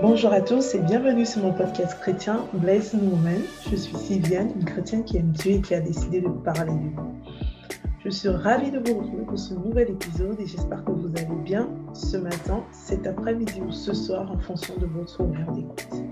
Bonjour 0.00 0.32
à 0.32 0.40
tous 0.40 0.76
et 0.76 0.78
bienvenue 0.78 1.26
sur 1.26 1.42
mon 1.42 1.52
podcast 1.52 1.98
chrétien 1.98 2.46
Bless 2.52 2.94
Woman. 2.94 3.40
Je 3.68 3.74
suis 3.74 3.96
Sylviane, 3.96 4.52
une 4.54 4.64
chrétienne 4.64 5.02
qui 5.04 5.16
aime 5.16 5.32
Dieu 5.32 5.54
et 5.54 5.60
qui 5.60 5.74
a 5.74 5.80
décidé 5.80 6.20
de 6.20 6.28
parler 6.28 6.72
de 6.72 6.94
vous. 6.94 7.14
Je 8.04 8.10
suis 8.10 8.28
ravie 8.28 8.70
de 8.70 8.78
vous 8.78 9.00
retrouver 9.00 9.24
pour 9.24 9.38
ce 9.38 9.54
nouvel 9.54 9.90
épisode 9.90 10.38
et 10.38 10.46
j'espère 10.46 10.84
que 10.84 10.92
vous 10.92 11.08
allez 11.16 11.42
bien 11.42 11.68
ce 11.94 12.16
matin, 12.16 12.62
cet 12.70 13.08
après-midi 13.08 13.60
ou 13.66 13.72
ce 13.72 13.92
soir 13.92 14.30
en 14.30 14.38
fonction 14.38 14.76
de 14.76 14.86
votre 14.86 15.20
horaire 15.20 15.50
d'écoute. 15.50 16.04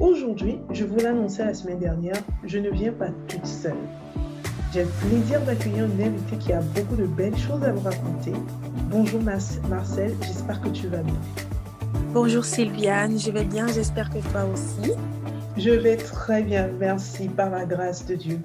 Aujourd'hui, 0.00 0.58
je 0.70 0.86
vous 0.86 0.98
l'annonçais 0.98 1.44
la 1.44 1.52
semaine 1.52 1.80
dernière, 1.80 2.22
je 2.44 2.58
ne 2.58 2.70
viens 2.70 2.92
pas 2.92 3.10
toute 3.26 3.44
seule. 3.44 3.76
J'ai 4.72 4.84
le 4.84 4.90
plaisir 5.08 5.42
d'accueillir 5.42 5.84
une 5.84 6.02
invitée 6.02 6.38
qui 6.38 6.54
a 6.54 6.60
beaucoup 6.60 6.96
de 6.96 7.06
belles 7.06 7.36
choses 7.36 7.62
à 7.64 7.72
vous 7.72 7.82
raconter. 7.82 8.32
Bonjour 8.90 9.20
Marcel, 9.20 10.14
j'espère 10.22 10.62
que 10.62 10.70
tu 10.70 10.86
vas 10.86 11.02
bien. 11.02 11.20
Bonjour 12.14 12.42
Sylviane, 12.42 13.18
je 13.18 13.30
vais 13.30 13.44
bien, 13.44 13.66
j'espère 13.66 14.08
que 14.08 14.18
toi 14.32 14.46
aussi. 14.46 14.92
Je 15.58 15.70
vais 15.70 15.98
très 15.98 16.42
bien, 16.42 16.68
merci, 16.68 17.28
par 17.28 17.50
la 17.50 17.66
grâce 17.66 18.06
de 18.06 18.14
Dieu. 18.14 18.40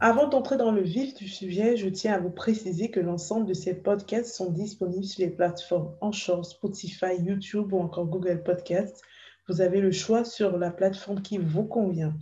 Avant 0.00 0.28
d'entrer 0.28 0.56
dans 0.56 0.72
le 0.72 0.80
vif 0.80 1.12
du 1.14 1.28
sujet, 1.28 1.76
je 1.76 1.90
tiens 1.90 2.14
à 2.14 2.18
vous 2.18 2.30
préciser 2.30 2.90
que 2.90 2.98
l'ensemble 2.98 3.44
de 3.44 3.52
ces 3.52 3.74
podcasts 3.74 4.34
sont 4.34 4.50
disponibles 4.50 5.04
sur 5.04 5.22
les 5.22 5.30
plateformes 5.30 5.92
Anchor, 6.00 6.46
Spotify, 6.46 7.20
YouTube 7.22 7.70
ou 7.74 7.80
encore 7.80 8.06
Google 8.06 8.42
Podcasts. 8.42 9.02
Vous 9.46 9.60
avez 9.60 9.82
le 9.82 9.92
choix 9.92 10.24
sur 10.24 10.56
la 10.56 10.70
plateforme 10.70 11.20
qui 11.20 11.36
vous 11.36 11.64
convient. 11.64 12.14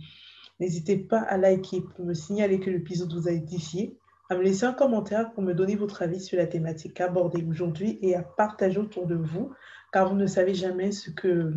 N'hésitez 0.59 0.97
pas 0.97 1.21
à 1.21 1.37
liker 1.37 1.81
pour 1.95 2.03
me 2.03 2.13
signaler 2.13 2.59
que 2.59 2.69
l'épisode 2.69 3.13
vous 3.13 3.29
a 3.29 3.31
édifié, 3.31 3.95
à 4.29 4.35
me 4.35 4.43
laisser 4.43 4.65
un 4.65 4.73
commentaire 4.73 5.31
pour 5.31 5.41
me 5.41 5.53
donner 5.53 5.75
votre 5.75 6.03
avis 6.03 6.21
sur 6.21 6.37
la 6.37 6.45
thématique 6.45 7.01
abordée 7.01 7.43
aujourd'hui 7.43 7.97
et 8.03 8.15
à 8.15 8.21
partager 8.21 8.77
autour 8.77 9.07
de 9.07 9.15
vous, 9.15 9.51
car 9.91 10.07
vous 10.07 10.15
ne 10.15 10.27
savez 10.27 10.53
jamais 10.53 10.91
ce 10.91 11.09
que 11.09 11.53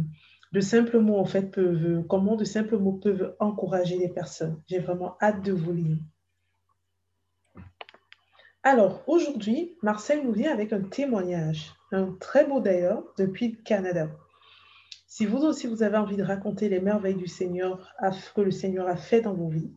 de 0.53 0.61
simples 0.61 0.99
mots 0.99 1.19
en 1.19 1.27
fait 1.27 1.51
peuvent, 1.51 2.05
comment 2.09 2.37
de 2.37 2.45
simples 2.45 2.79
mots 2.79 2.95
peuvent 2.95 3.37
encourager 3.41 3.99
les 3.99 4.09
personnes. 4.09 4.61
J'ai 4.69 4.79
vraiment 4.79 5.17
hâte 5.21 5.43
de 5.43 5.53
vous 5.53 5.73
lire. 5.73 5.99
Alors, 8.63 9.03
aujourd'hui, 9.07 9.77
Marcel 9.83 10.25
nous 10.25 10.33
vient 10.33 10.53
avec 10.53 10.73
un 10.73 10.83
témoignage, 10.83 11.75
un 11.91 12.13
très 12.21 12.47
beau 12.47 12.61
d'ailleurs, 12.61 13.03
depuis 13.19 13.49
le 13.49 13.63
Canada. 13.63 14.09
Si 15.09 15.27
vous 15.27 15.39
aussi, 15.39 15.67
vous 15.67 15.83
avez 15.83 15.97
envie 15.99 16.17
de 16.17 16.23
raconter 16.23 16.69
les 16.69 16.81
merveilles 16.81 17.17
du 17.17 17.27
Seigneur, 17.27 17.93
que 18.35 18.41
le 18.41 18.51
Seigneur 18.51 18.89
a 18.89 18.97
fait 18.97 19.21
dans 19.21 19.35
vos 19.35 19.49
vies, 19.49 19.75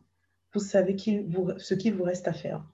vous 0.54 0.60
savez 0.60 0.96
ce 0.96 1.74
qu'il 1.74 1.94
vous 1.94 2.04
reste 2.04 2.28
à 2.28 2.32
faire. 2.32 2.64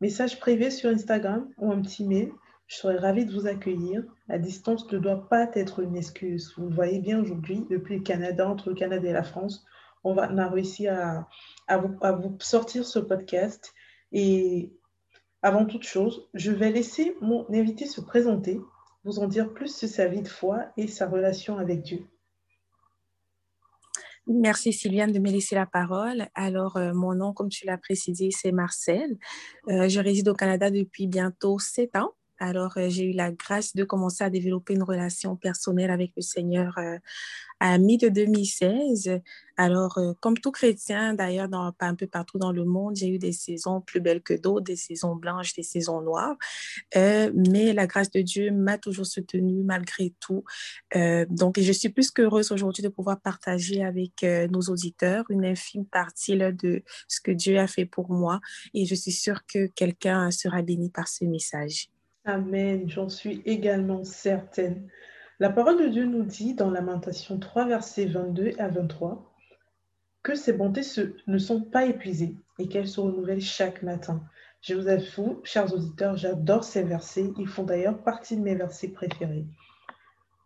Message 0.00 0.40
privé 0.40 0.70
sur 0.70 0.90
Instagram 0.90 1.48
ou 1.58 1.72
un 1.72 1.80
petit 1.80 2.04
mail, 2.04 2.32
je 2.66 2.76
serais 2.76 2.96
ravie 2.96 3.24
de 3.24 3.32
vous 3.32 3.46
accueillir. 3.46 4.02
La 4.28 4.38
distance 4.38 4.90
ne 4.90 4.98
doit 4.98 5.28
pas 5.28 5.48
être 5.54 5.80
une 5.80 5.96
excuse. 5.96 6.52
Vous 6.56 6.68
le 6.68 6.74
voyez 6.74 6.98
bien 6.98 7.20
aujourd'hui, 7.20 7.66
depuis 7.70 7.96
le 7.96 8.02
Canada, 8.02 8.48
entre 8.48 8.70
le 8.70 8.74
Canada 8.74 9.08
et 9.08 9.12
la 9.12 9.22
France, 9.22 9.64
on, 10.02 10.14
va, 10.14 10.24
a 10.24 10.48
réussi 10.48 10.88
à, 10.88 11.26
vous, 11.70 11.96
à 12.00 12.12
vous 12.12 12.36
sortir 12.40 12.84
ce 12.84 12.98
podcast. 12.98 13.72
Et 14.12 14.72
avant 15.42 15.64
toute 15.64 15.84
chose, 15.84 16.28
je 16.34 16.50
vais 16.50 16.70
laisser 16.70 17.16
mon 17.20 17.46
invité 17.52 17.86
se 17.86 18.00
présenter 18.00 18.60
vous 19.04 19.18
en 19.18 19.26
dire 19.26 19.52
plus 19.52 19.76
sur 19.76 19.88
sa 19.88 20.06
vie 20.06 20.22
de 20.22 20.28
foi 20.28 20.66
et 20.76 20.88
sa 20.88 21.06
relation 21.06 21.58
avec 21.58 21.82
Dieu. 21.82 22.06
Merci 24.26 24.72
Sylviane 24.72 25.12
de 25.12 25.18
me 25.18 25.30
laisser 25.30 25.54
la 25.54 25.66
parole. 25.66 26.28
Alors, 26.34 26.78
euh, 26.78 26.94
mon 26.94 27.14
nom, 27.14 27.34
comme 27.34 27.50
tu 27.50 27.66
l'as 27.66 27.76
précisé, 27.76 28.30
c'est 28.30 28.52
Marcel. 28.52 29.18
Euh, 29.68 29.88
je 29.88 30.00
réside 30.00 30.28
au 30.28 30.34
Canada 30.34 30.70
depuis 30.70 31.06
bientôt 31.06 31.58
sept 31.58 31.94
ans. 31.94 32.12
Alors, 32.44 32.76
euh, 32.76 32.90
j'ai 32.90 33.04
eu 33.04 33.12
la 33.12 33.32
grâce 33.32 33.74
de 33.74 33.84
commencer 33.84 34.22
à 34.22 34.28
développer 34.28 34.74
une 34.74 34.82
relation 34.82 35.34
personnelle 35.34 35.90
avec 35.90 36.12
le 36.14 36.20
Seigneur 36.20 36.76
euh, 36.76 36.98
à 37.58 37.78
mi-de 37.78 38.10
2016. 38.10 39.18
Alors, 39.56 39.96
euh, 39.96 40.12
comme 40.20 40.36
tout 40.36 40.50
chrétien, 40.50 41.14
d'ailleurs, 41.14 41.48
un 41.80 41.94
peu 41.94 42.06
partout 42.06 42.36
dans 42.38 42.52
le 42.52 42.66
monde, 42.66 42.96
j'ai 42.96 43.08
eu 43.08 43.18
des 43.18 43.32
saisons 43.32 43.80
plus 43.80 44.00
belles 44.00 44.20
que 44.20 44.34
d'autres, 44.34 44.66
des 44.66 44.76
saisons 44.76 45.16
blanches, 45.16 45.54
des 45.54 45.62
saisons 45.62 46.02
noires. 46.02 46.36
mais 46.94 47.72
la 47.72 47.86
grâce 47.86 48.10
de 48.10 48.20
Dieu 48.20 48.50
m'a 48.50 48.76
toujours 48.76 49.06
soutenue 49.06 49.62
malgré 49.62 50.12
tout. 50.20 50.44
donc, 51.30 51.58
je 51.58 51.72
suis 51.72 51.88
plus 51.88 52.10
qu'heureuse 52.10 52.52
aujourd'hui 52.52 52.82
de 52.82 52.88
pouvoir 52.88 53.20
partager 53.20 53.82
avec 53.84 54.22
nos 54.50 54.62
auditeurs 54.62 55.24
une 55.30 55.46
infime 55.46 55.86
partie 55.86 56.36
de 56.36 56.82
ce 57.08 57.20
que 57.20 57.30
Dieu 57.30 57.58
a 57.58 57.66
fait 57.68 57.86
pour 57.86 58.10
moi. 58.10 58.40
Et 58.74 58.84
je 58.84 58.94
suis 58.94 59.12
sûre 59.12 59.46
que 59.46 59.66
quelqu'un 59.66 60.30
sera 60.30 60.60
béni 60.62 60.90
par 60.90 61.08
ce 61.08 61.24
message. 61.24 61.93
Amen, 62.26 62.88
j'en 62.88 63.10
suis 63.10 63.42
également 63.44 64.02
certaine. 64.02 64.88
La 65.40 65.50
parole 65.50 65.78
de 65.78 65.88
Dieu 65.88 66.06
nous 66.06 66.22
dit 66.22 66.54
dans 66.54 66.70
Lamentation 66.70 67.38
3, 67.38 67.66
versets 67.66 68.06
22 68.06 68.52
à 68.58 68.68
23, 68.68 69.30
que 70.22 70.34
ses 70.34 70.54
bontés 70.54 70.80
ne 71.26 71.36
sont 71.36 71.60
pas 71.60 71.84
épuisées 71.84 72.34
et 72.58 72.66
qu'elles 72.66 72.88
se 72.88 73.00
renouvellent 73.00 73.42
chaque 73.42 73.82
matin. 73.82 74.24
Je 74.62 74.74
vous 74.74 74.88
avoue, 74.88 75.42
chers 75.44 75.74
auditeurs, 75.74 76.16
j'adore 76.16 76.64
ces 76.64 76.82
versets. 76.82 77.30
Ils 77.38 77.46
font 77.46 77.64
d'ailleurs 77.64 78.02
partie 78.02 78.38
de 78.38 78.42
mes 78.42 78.54
versets 78.54 78.88
préférés. 78.88 79.44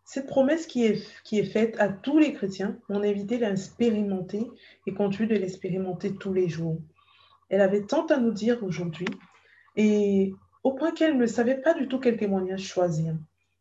Cette 0.04 0.26
promesse 0.26 0.66
qui 0.66 0.84
est, 0.84 1.06
qui 1.22 1.38
est 1.38 1.44
faite 1.44 1.76
à 1.78 1.88
tous 1.90 2.18
les 2.18 2.32
chrétiens, 2.32 2.76
on 2.88 3.04
évité 3.04 3.38
l'expérimenter 3.38 4.50
et 4.88 4.94
continue 4.94 5.28
de 5.28 5.36
l'expérimenter 5.36 6.16
tous 6.16 6.32
les 6.32 6.48
jours. 6.48 6.78
Elle 7.50 7.60
avait 7.60 7.82
tant 7.82 8.06
à 8.06 8.16
nous 8.16 8.32
dire 8.32 8.64
aujourd'hui 8.64 9.06
et 9.76 10.34
au 10.64 10.72
point 10.72 10.92
qu'elle 10.92 11.16
ne 11.16 11.26
savait 11.26 11.60
pas 11.60 11.74
du 11.74 11.88
tout 11.88 11.98
quel 11.98 12.16
témoignage 12.16 12.62
choisir. 12.62 13.14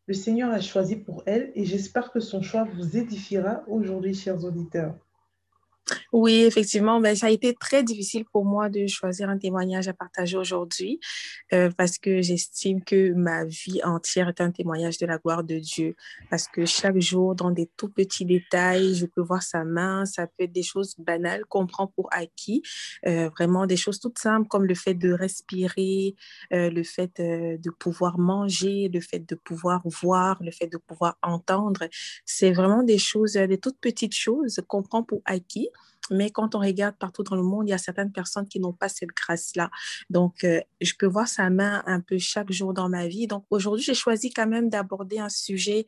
Le 0.08 0.14
Seigneur 0.14 0.52
a 0.52 0.62
choisi 0.62 0.96
pour 0.96 1.24
elle 1.26 1.52
et 1.56 1.66
j'espère 1.66 2.12
que 2.12 2.20
son 2.20 2.42
choix 2.42 2.64
vous 2.64 2.98
édifiera 2.98 3.64
aujourd'hui, 3.68 4.14
chers 4.14 4.44
auditeurs. 4.44 4.96
Oui, 6.14 6.44
effectivement, 6.44 7.02
ben, 7.02 7.16
ça 7.16 7.28
a 7.28 7.30
été 7.30 7.54
très 7.54 7.84
difficile 7.84 8.24
pour 8.32 8.46
moi 8.46 8.70
de 8.70 8.88
choisir 8.88 9.30
un 9.30 9.38
témoignage 9.38 9.90
à 9.90 9.94
partager 9.94 10.38
aujourd'hui 10.38 11.00
euh, 11.54 11.70
parce 11.78 11.98
que 11.98 12.22
j'estime 12.22 12.82
que 12.82 13.12
ma 13.14 13.44
vie 13.44 13.82
entière 13.84 14.30
est 14.30 14.40
un 14.40 14.52
témoignage 14.52 14.98
de 15.00 15.06
la 15.06 15.18
gloire 15.18 15.44
de 15.44 15.60
Dieu. 15.60 15.96
Parce 16.30 16.48
que 16.48 16.66
chaque 16.66 17.00
jour, 17.00 17.36
dans 17.36 17.52
des 17.52 17.70
tout 17.76 17.90
petits 17.90 18.26
détails, 18.26 18.96
je 18.96 19.06
peux 19.06 19.22
voir 19.22 19.44
sa 19.44 19.66
main. 19.66 20.06
Ça 20.06 20.28
peut 20.28 20.46
être 20.46 20.54
des 20.54 20.64
choses 20.64 20.96
banales 20.98 21.44
qu'on 21.50 21.68
prend 21.68 21.88
pour 21.88 22.08
acquis, 22.12 22.62
euh, 23.06 23.30
vraiment 23.30 23.66
des 23.66 23.78
choses 23.78 24.00
toutes 24.00 24.20
simples 24.20 24.48
comme 24.48 24.66
le 24.66 24.76
fait 24.76 24.94
de 24.94 25.12
respirer, 25.12 26.16
euh, 26.54 26.70
le 26.70 26.84
fait 26.84 27.20
de 27.20 27.70
pouvoir 27.80 28.18
manger, 28.18 28.90
le 28.94 29.02
fait 29.02 29.20
de 29.20 29.36
pouvoir 29.36 29.82
voir, 29.86 30.42
le 30.42 30.52
fait 30.52 30.68
de 30.68 30.78
pouvoir 30.78 31.18
entendre. 31.22 31.88
C'est 32.26 32.52
vraiment 32.52 32.84
des 32.84 32.98
choses, 32.98 33.34
des 33.34 33.58
toutes 33.58 33.80
petites 33.80 34.16
choses 34.16 34.62
qu'on 34.68 34.84
prend 34.84 35.04
pour 35.04 35.22
acquis 35.26 35.70
mais 36.12 36.32
quand 36.32 36.56
on 36.56 36.60
regarde 36.60 36.96
partout 36.98 37.24
dans 37.24 37.36
le 37.36 37.44
monde, 37.44 37.68
il 37.68 37.72
y 37.72 37.74
a 37.74 37.78
certaines 37.78 38.12
personnes 38.12 38.48
qui 38.48 38.60
n'ont 38.60 38.74
pas 38.74 38.90
cette 38.90 39.10
grâce-là. 39.10 39.70
Donc, 40.10 40.44
euh, 40.44 40.62
je 40.82 40.94
peux 40.98 41.06
voir 41.06 41.28
sa 41.28 41.50
main 41.50 41.84
un 41.86 42.02
peu 42.02 42.18
chaque 42.18 42.52
jour 42.52 42.74
dans 42.74 42.90
ma 42.90 43.08
vie. 43.08 43.28
Donc, 43.28 43.46
aujourd'hui, 43.50 43.84
j'ai 43.84 43.94
choisi 43.94 44.32
quand 44.32 44.48
même 44.48 44.70
d'aborder 44.70 45.20
un 45.20 45.30
sujet 45.30 45.86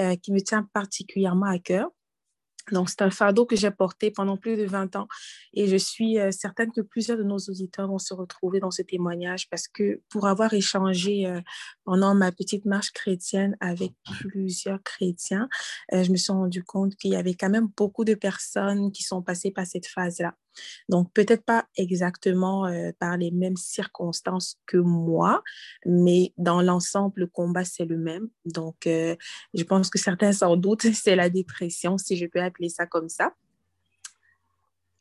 euh, 0.00 0.16
qui 0.16 0.32
me 0.32 0.40
tient 0.40 0.68
particulièrement 0.72 1.46
à 1.46 1.58
cœur. 1.58 1.90
Donc, 2.72 2.90
c'est 2.90 3.02
un 3.02 3.10
fardeau 3.10 3.46
que 3.46 3.56
j'ai 3.56 3.70
porté 3.70 4.10
pendant 4.10 4.36
plus 4.36 4.56
de 4.56 4.64
20 4.64 4.96
ans 4.96 5.08
et 5.54 5.66
je 5.66 5.76
suis 5.76 6.18
euh, 6.18 6.30
certaine 6.30 6.70
que 6.72 6.80
plusieurs 6.80 7.18
de 7.18 7.22
nos 7.22 7.38
auditeurs 7.38 7.88
vont 7.88 7.98
se 7.98 8.14
retrouver 8.14 8.60
dans 8.60 8.70
ce 8.70 8.82
témoignage 8.82 9.48
parce 9.50 9.68
que 9.68 10.00
pour 10.08 10.26
avoir 10.26 10.52
échangé 10.54 11.26
euh, 11.26 11.40
pendant 11.84 12.14
ma 12.14 12.32
petite 12.32 12.64
marche 12.64 12.92
chrétienne 12.92 13.56
avec 13.60 13.92
plusieurs 14.20 14.82
chrétiens, 14.82 15.48
euh, 15.92 16.04
je 16.04 16.10
me 16.10 16.16
suis 16.16 16.32
rendu 16.32 16.62
compte 16.62 16.96
qu'il 16.96 17.12
y 17.12 17.16
avait 17.16 17.34
quand 17.34 17.50
même 17.50 17.68
beaucoup 17.76 18.04
de 18.04 18.14
personnes 18.14 18.92
qui 18.92 19.02
sont 19.02 19.22
passées 19.22 19.50
par 19.50 19.66
cette 19.66 19.86
phase-là. 19.86 20.34
Donc, 20.88 21.12
peut-être 21.12 21.44
pas 21.44 21.66
exactement 21.76 22.66
euh, 22.66 22.90
par 22.98 23.16
les 23.16 23.30
mêmes 23.30 23.56
circonstances 23.56 24.58
que 24.66 24.76
moi, 24.76 25.42
mais 25.86 26.32
dans 26.38 26.62
l'ensemble, 26.62 27.20
le 27.20 27.26
combat, 27.26 27.64
c'est 27.64 27.84
le 27.84 27.96
même. 27.96 28.28
Donc, 28.44 28.86
euh, 28.86 29.16
je 29.54 29.64
pense 29.64 29.90
que 29.90 29.98
certains 29.98 30.32
sans 30.32 30.56
doute, 30.56 30.82
c'est 30.94 31.16
la 31.16 31.30
dépression, 31.30 31.98
si 31.98 32.16
je 32.16 32.26
peux 32.26 32.40
appeler 32.40 32.68
ça 32.68 32.86
comme 32.86 33.08
ça. 33.08 33.32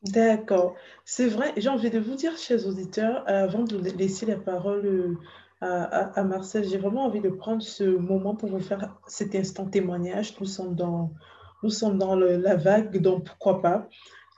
D'accord. 0.03 0.75
C'est 1.03 1.27
vrai, 1.27 1.53
j'ai 1.57 1.67
envie 1.67 1.89
de 1.89 1.99
vous 1.99 2.15
dire, 2.15 2.37
chers 2.37 2.65
auditeurs, 2.65 3.23
avant 3.27 3.63
de 3.63 3.77
laisser 3.77 4.25
la 4.25 4.37
parole 4.37 5.17
euh, 5.61 5.85
à, 6.15 6.23
Marcel, 6.23 6.63
j'ai 6.63 6.77
vraiment 6.77 7.05
envie 7.05 7.19
de 7.19 7.29
prendre 7.29 7.61
ce 7.61 7.83
moment 7.83 8.33
pour 8.33 8.49
vous 8.49 8.61
faire 8.61 8.95
cet 9.07 9.35
instant 9.35 9.65
témoignage. 9.65 10.39
Nous 10.39 10.45
sommes 10.45 10.73
dans, 10.73 11.11
nous 11.63 11.69
sommes 11.69 11.97
dans 11.97 12.15
la 12.15 12.55
vague, 12.55 13.01
donc 13.01 13.25
pourquoi 13.25 13.61
pas. 13.61 13.89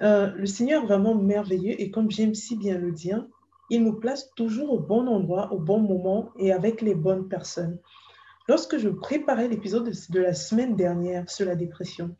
Euh, 0.01 0.31
le 0.35 0.45
Seigneur 0.45 0.83
est 0.83 0.87
vraiment 0.87 1.15
merveilleux 1.15 1.79
et 1.79 1.91
comme 1.91 2.09
j'aime 2.09 2.33
si 2.33 2.55
bien 2.55 2.77
le 2.77 2.91
dire, 2.91 3.25
il 3.69 3.83
nous 3.83 3.93
place 3.93 4.33
toujours 4.35 4.73
au 4.73 4.79
bon 4.79 5.07
endroit, 5.07 5.53
au 5.53 5.59
bon 5.59 5.79
moment 5.79 6.31
et 6.37 6.51
avec 6.51 6.81
les 6.81 6.95
bonnes 6.95 7.29
personnes. 7.29 7.79
Lorsque 8.47 8.77
je 8.77 8.89
préparais 8.89 9.47
l'épisode 9.47 9.91
de, 10.09 10.19
la 10.19 10.33
semaine 10.33 10.75
dernière 10.75 11.29
sur 11.29 11.45
la 11.45 11.55
dépression, 11.55 12.15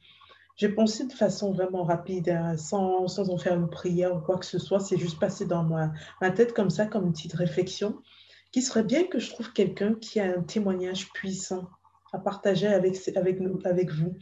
j'ai 0.55 0.69
pensé 0.69 1.07
de 1.07 1.13
façon 1.13 1.51
vraiment 1.51 1.83
rapide, 1.83 2.29
hein, 2.29 2.55
sans, 2.55 3.07
sans, 3.07 3.29
en 3.29 3.37
faire 3.37 3.55
une 3.55 3.69
prière 3.69 4.15
ou 4.15 4.19
quoi 4.19 4.37
que 4.37 4.45
ce 4.45 4.59
soit. 4.59 4.79
C'est 4.79 4.97
juste 4.97 5.19
passé 5.19 5.45
dans 5.45 5.63
ma, 5.63 5.91
ma 6.21 6.29
tête 6.29 6.53
comme 6.53 6.69
ça, 6.69 6.85
comme 6.85 7.07
une 7.07 7.13
petite 7.13 7.33
réflexion, 7.33 7.97
qu'il 8.51 8.61
serait 8.61 8.83
bien 8.83 9.05
que 9.05 9.17
je 9.17 9.31
trouve 9.31 9.51
quelqu'un 9.53 9.95
qui 9.95 10.19
a 10.19 10.37
un 10.37 10.43
témoignage 10.43 11.11
puissant 11.13 11.67
à 12.13 12.19
partager 12.19 12.67
avec, 12.67 12.95
avec, 13.15 13.39
avec 13.65 13.91
vous 13.91 14.15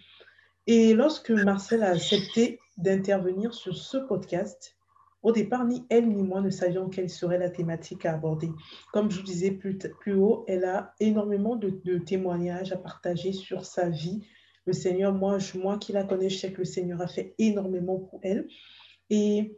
Et 0.67 0.93
lorsque 0.93 1.31
Marcel 1.31 1.83
a 1.83 1.89
accepté 1.89 2.59
d'intervenir 2.79 3.53
sur 3.53 3.75
ce 3.75 3.97
podcast, 3.97 4.75
au 5.21 5.33
départ, 5.33 5.65
ni 5.65 5.85
elle 5.89 6.07
ni 6.07 6.23
moi 6.23 6.39
ne 6.41 6.49
savions 6.49 6.89
quelle 6.89 7.09
serait 7.09 7.37
la 7.37 7.49
thématique 7.49 8.05
à 8.05 8.13
aborder. 8.13 8.49
Comme 8.93 9.11
je 9.11 9.17
vous 9.17 9.25
disais 9.25 9.51
plus, 9.51 9.77
plus 9.77 10.15
haut, 10.15 10.45
elle 10.47 10.63
a 10.63 10.93
énormément 10.99 11.57
de, 11.57 11.97
témoignages 11.97 12.71
à 12.71 12.77
partager 12.77 13.33
sur 13.33 13.65
sa 13.65 13.89
vie. 13.89 14.25
Le 14.65 14.71
Seigneur, 14.71 15.13
moi, 15.13 15.37
moi 15.55 15.77
qui 15.77 15.91
la 15.91 16.05
connais, 16.05 16.29
je 16.29 16.37
sais 16.37 16.53
que 16.53 16.59
le 16.59 16.65
Seigneur 16.65 17.01
a 17.01 17.07
fait 17.07 17.35
énormément 17.37 17.99
pour 17.99 18.21
elle. 18.23 18.47
Et 19.09 19.57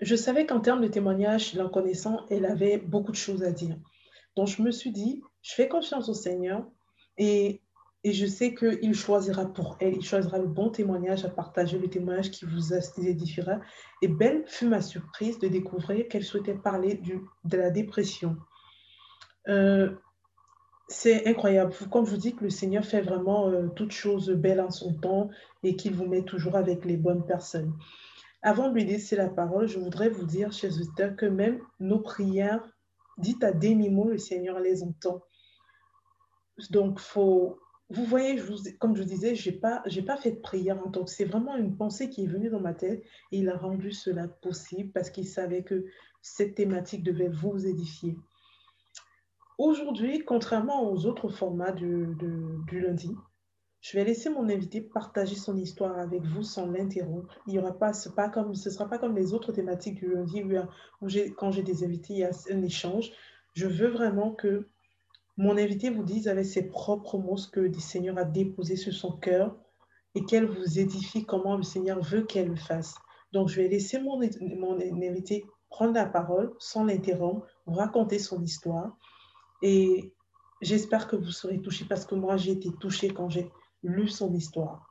je 0.00 0.14
savais 0.14 0.44
qu'en 0.44 0.60
termes 0.60 0.82
de 0.82 0.88
témoignages, 0.88 1.54
l'en 1.54 1.70
connaissant, 1.70 2.26
elle 2.28 2.44
avait 2.44 2.76
beaucoup 2.76 3.12
de 3.12 3.16
choses 3.16 3.42
à 3.42 3.52
dire. 3.52 3.78
Donc, 4.36 4.48
je 4.48 4.60
me 4.60 4.70
suis 4.70 4.92
dit, 4.92 5.22
je 5.40 5.54
fais 5.54 5.68
confiance 5.68 6.10
au 6.10 6.14
Seigneur 6.14 6.66
et, 7.16 7.62
et 8.02 8.12
je 8.12 8.24
sais 8.24 8.54
qu'il 8.54 8.94
choisira 8.94 9.44
pour 9.44 9.76
elle, 9.80 9.96
il 9.96 10.02
choisira 10.02 10.38
le 10.38 10.46
bon 10.46 10.70
témoignage 10.70 11.24
à 11.24 11.28
partager, 11.28 11.78
le 11.78 11.90
témoignage 11.90 12.30
qui 12.30 12.46
vous 12.46 12.72
édifiera. 13.06 13.60
Et 14.00 14.08
belle 14.08 14.44
fut 14.46 14.66
ma 14.66 14.80
surprise 14.80 15.38
de 15.38 15.48
découvrir 15.48 16.08
qu'elle 16.08 16.24
souhaitait 16.24 16.54
parler 16.54 17.00
de 17.44 17.56
la 17.56 17.70
dépression. 17.70 18.36
Euh, 19.48 19.90
c'est 20.88 21.26
incroyable. 21.28 21.72
Comme 21.90 22.06
je 22.06 22.10
vous 22.10 22.16
dis, 22.16 22.34
que 22.34 22.44
le 22.44 22.50
Seigneur 22.50 22.84
fait 22.84 23.02
vraiment 23.02 23.48
euh, 23.48 23.68
toutes 23.68 23.92
choses 23.92 24.30
belles 24.30 24.60
en 24.60 24.70
son 24.70 24.94
temps 24.94 25.30
et 25.62 25.76
qu'il 25.76 25.94
vous 25.94 26.06
met 26.06 26.22
toujours 26.22 26.56
avec 26.56 26.84
les 26.84 26.96
bonnes 26.96 27.26
personnes. 27.26 27.74
Avant 28.42 28.68
de 28.70 28.74
lui 28.74 28.84
laisser 28.84 29.16
la 29.16 29.28
parole, 29.28 29.68
je 29.68 29.78
voudrais 29.78 30.08
vous 30.08 30.24
dire, 30.24 30.52
chers 30.52 30.72
auditeurs, 30.72 31.14
que 31.16 31.26
même 31.26 31.60
nos 31.78 32.00
prières 32.00 32.66
dites 33.18 33.44
à 33.44 33.52
demi-mot, 33.52 34.08
le 34.08 34.18
Seigneur 34.18 34.58
les 34.58 34.82
entend. 34.82 35.22
Donc, 36.70 36.98
faut, 36.98 37.58
vous 37.90 38.04
voyez, 38.04 38.40
comme 38.78 38.94
je 38.94 39.02
vous 39.02 39.08
disais, 39.08 39.34
je 39.34 39.50
n'ai 39.50 39.56
pas, 39.56 39.82
pas 40.06 40.16
fait 40.16 40.32
de 40.32 40.40
prière 40.40 40.78
en 40.86 40.90
tant 40.90 41.04
que 41.04 41.10
c'est 41.10 41.24
vraiment 41.24 41.56
une 41.56 41.76
pensée 41.76 42.08
qui 42.08 42.24
est 42.24 42.28
venue 42.28 42.48
dans 42.48 42.60
ma 42.60 42.72
tête 42.72 43.02
et 43.32 43.38
il 43.38 43.48
a 43.48 43.56
rendu 43.56 43.90
cela 43.92 44.28
possible 44.28 44.92
parce 44.92 45.10
qu'il 45.10 45.26
savait 45.26 45.64
que 45.64 45.84
cette 46.22 46.54
thématique 46.54 47.02
devait 47.02 47.28
vous 47.28 47.66
édifier. 47.66 48.16
Aujourd'hui, 49.58 50.24
contrairement 50.24 50.90
aux 50.90 51.04
autres 51.04 51.28
formats 51.28 51.72
du 51.72 52.06
lundi, 52.72 53.14
je 53.80 53.96
vais 53.96 54.04
laisser 54.04 54.28
mon 54.28 54.48
invité 54.48 54.82
partager 54.82 55.34
son 55.34 55.56
histoire 55.56 55.98
avec 55.98 56.22
vous 56.22 56.42
sans 56.42 56.66
l'interrompre. 56.66 57.34
Il 57.46 57.54
y 57.54 57.58
aura 57.58 57.72
pas 57.72 57.92
comme, 58.28 58.54
ce 58.54 58.68
ne 58.68 58.74
sera 58.74 58.88
pas 58.88 58.98
comme 58.98 59.16
les 59.16 59.32
autres 59.32 59.52
thématiques 59.52 59.96
du 59.96 60.14
lundi 60.14 60.44
où, 60.44 61.08
quand 61.36 61.50
j'ai 61.50 61.62
des 61.62 61.82
invités, 61.82 62.12
il 62.12 62.18
y 62.20 62.24
a 62.24 62.30
un 62.50 62.62
échange. 62.62 63.10
Je 63.54 63.66
veux 63.66 63.88
vraiment 63.88 64.32
que 64.32 64.68
mon 65.36 65.56
invité 65.56 65.90
vous 65.90 66.02
dise 66.02 66.28
avec 66.28 66.44
ses 66.44 66.68
propres 66.68 67.18
mots 67.18 67.36
ce 67.36 67.48
que 67.48 67.60
le 67.60 67.72
Seigneur 67.74 68.18
a 68.18 68.24
déposé 68.24 68.76
sur 68.76 68.92
son 68.92 69.12
cœur 69.12 69.56
et 70.14 70.24
qu'elle 70.24 70.46
vous 70.46 70.78
édifie 70.78 71.24
comment 71.24 71.56
le 71.56 71.62
Seigneur 71.62 72.00
veut 72.00 72.22
qu'elle 72.22 72.48
le 72.48 72.56
fasse. 72.56 72.94
Donc, 73.32 73.48
je 73.48 73.56
vais 73.56 73.68
laisser 73.68 74.00
mon, 74.00 74.18
mon 74.18 74.80
invité 74.80 75.44
prendre 75.70 75.94
la 75.94 76.06
parole 76.06 76.52
sans 76.58 76.84
l'interrompre, 76.84 77.46
raconter 77.66 78.18
son 78.18 78.42
histoire. 78.42 78.96
Et 79.62 80.12
j'espère 80.60 81.06
que 81.06 81.16
vous 81.16 81.30
serez 81.30 81.60
touchés 81.62 81.84
parce 81.88 82.04
que 82.04 82.16
moi, 82.16 82.36
j'ai 82.36 82.52
été 82.52 82.70
touchée 82.80 83.08
quand 83.08 83.28
j'ai 83.28 83.50
lu 83.82 84.08
son 84.08 84.34
histoire. 84.34 84.86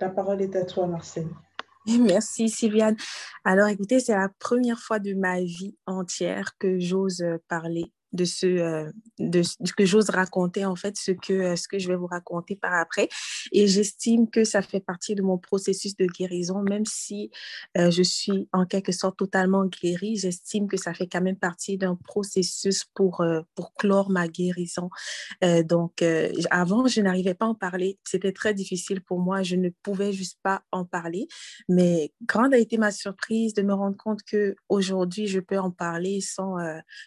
La 0.00 0.08
parole 0.08 0.42
est 0.42 0.56
à 0.56 0.64
toi, 0.64 0.86
Marcel. 0.86 1.28
Merci, 1.86 2.48
Sylviane. 2.48 2.96
Alors, 3.44 3.68
écoutez, 3.68 4.00
c'est 4.00 4.16
la 4.16 4.30
première 4.38 4.80
fois 4.80 4.98
de 4.98 5.12
ma 5.12 5.40
vie 5.40 5.76
entière 5.86 6.56
que 6.58 6.78
j'ose 6.78 7.24
parler 7.48 7.92
de 8.14 8.24
ce, 8.24 8.46
euh, 8.46 8.92
de 9.18 9.42
que 9.76 9.84
j'ose 9.84 10.10
raconter 10.10 10.64
en 10.64 10.76
fait 10.76 10.96
ce 10.96 11.10
que, 11.10 11.32
euh, 11.32 11.56
ce 11.56 11.66
que 11.68 11.78
je 11.78 11.88
vais 11.88 11.96
vous 11.96 12.06
raconter 12.06 12.54
par 12.54 12.72
après. 12.72 13.08
Et 13.52 13.66
j'estime 13.66 14.30
que 14.30 14.44
ça 14.44 14.62
fait 14.62 14.80
partie 14.80 15.14
de 15.14 15.22
mon 15.22 15.36
processus 15.36 15.96
de 15.96 16.06
guérison, 16.06 16.62
même 16.62 16.84
si 16.86 17.30
euh, 17.76 17.90
je 17.90 18.02
suis 18.02 18.48
en 18.52 18.66
quelque 18.66 18.92
sorte 18.92 19.18
totalement 19.18 19.66
guérie, 19.66 20.16
j'estime 20.16 20.68
que 20.68 20.76
ça 20.76 20.94
fait 20.94 21.08
quand 21.08 21.20
même 21.20 21.36
partie 21.36 21.76
d'un 21.76 21.96
processus 21.96 22.84
pour, 22.94 23.24
pour 23.56 23.74
clore 23.74 24.10
ma 24.10 24.28
guérison. 24.28 24.88
donc, 25.64 26.04
avant, 26.50 26.86
je 26.86 27.00
n'arrivais 27.00 27.34
pas 27.34 27.46
à 27.46 27.48
en 27.48 27.54
parler. 27.54 27.98
C'était 28.04 28.32
très 28.32 28.54
difficile 28.54 29.00
pour 29.00 29.18
moi. 29.18 29.42
Je 29.42 29.56
ne 29.56 29.70
pouvais 29.82 30.12
juste 30.12 30.38
pas 30.42 30.62
en 30.70 30.84
parler. 30.84 31.26
Mais 31.68 32.12
grande 32.22 32.54
a 32.54 32.58
été 32.58 32.78
ma 32.78 32.92
surprise 32.92 33.54
de 33.54 33.62
me 33.62 33.74
rendre 33.74 33.96
compte 33.96 34.22
que 34.22 34.54
aujourd'hui, 34.68 35.26
je 35.26 35.40
peux 35.40 35.58
en 35.58 35.70
parler 35.70 36.20
sans, 36.20 36.56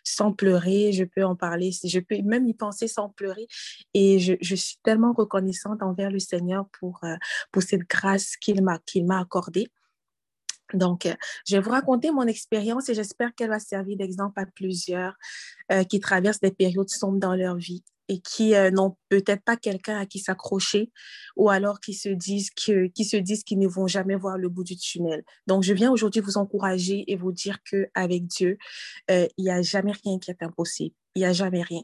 sans 0.04 0.34
pleurer 0.34 0.92
je 0.98 1.04
peux 1.04 1.24
en 1.24 1.36
parler, 1.36 1.72
je 1.72 2.00
peux 2.00 2.22
même 2.24 2.46
y 2.48 2.54
penser 2.54 2.88
sans 2.88 3.10
pleurer. 3.10 3.48
Et 3.94 4.20
je, 4.20 4.56
suis 4.56 4.78
tellement 4.84 5.14
reconnaissante 5.14 5.82
envers 5.82 6.12
le 6.12 6.20
Seigneur 6.20 6.68
pour, 6.80 7.00
euh, 7.04 7.16
cette 7.60 7.88
grâce 7.90 8.38
qu'il 8.38 8.64
m'a 8.64 8.80
qu'il 8.80 9.06
m'a 9.06 9.20
accordée. 9.20 9.68
Donc, 10.74 11.06
euh, 11.06 11.14
je 11.48 11.56
vais 11.56 11.62
vous 11.62 11.72
raconter 11.72 12.12
mon 12.12 12.28
expérience 12.28 12.90
et 12.90 12.94
j'espère 12.94 13.34
qu'elle 13.34 13.50
va 13.50 13.60
servir 13.60 13.98
d'exemple 13.98 14.40
à 14.40 14.46
plusieurs 14.46 15.16
euh, 15.72 15.84
qui 15.84 16.00
traversent 16.00 16.42
des 16.42 16.52
périodes 16.52 16.90
sombres 16.90 17.20
dans 17.20 17.36
leur 17.36 17.56
vie 17.56 17.84
et 18.10 18.20
qui 18.20 18.54
n'ont 18.72 18.96
peut-être 19.10 19.44
pas 19.44 19.58
quelqu'un 19.58 20.00
à 20.00 20.06
qui 20.06 20.20
s'accrocher 20.20 20.92
ou 21.36 21.50
alors 21.50 21.80
qui 21.80 21.94
se 21.94 22.10
disent 22.10 22.50
que, 22.52 22.88
qui 22.88 23.08
qu'ils 23.08 23.60
ne 23.60 23.68
vont 23.68 23.88
jamais 23.88 24.16
voir 24.16 24.38
le 24.38 24.50
bout 24.50 24.64
du 24.64 24.78
tunnel. 24.78 25.24
Donc, 25.48 25.64
je 25.64 25.74
viens 25.74 25.92
aujourd'hui 25.92 26.22
vous 26.22 26.38
encourager 26.38 27.04
et 27.12 27.16
vous 27.16 27.32
dire 27.32 27.58
que 27.70 27.88
avec 27.94 28.26
Dieu, 28.28 28.58
il 29.10 29.28
n'y 29.38 29.50
a 29.50 29.62
jamais 29.62 29.94
rien 30.04 30.20
qui 30.20 30.32
est 30.32 30.44
impossible. 30.44 30.96
Il 31.16 31.22
n'y 31.22 31.26
a 31.26 31.34
jamais 31.34 31.64
rien. 31.64 31.82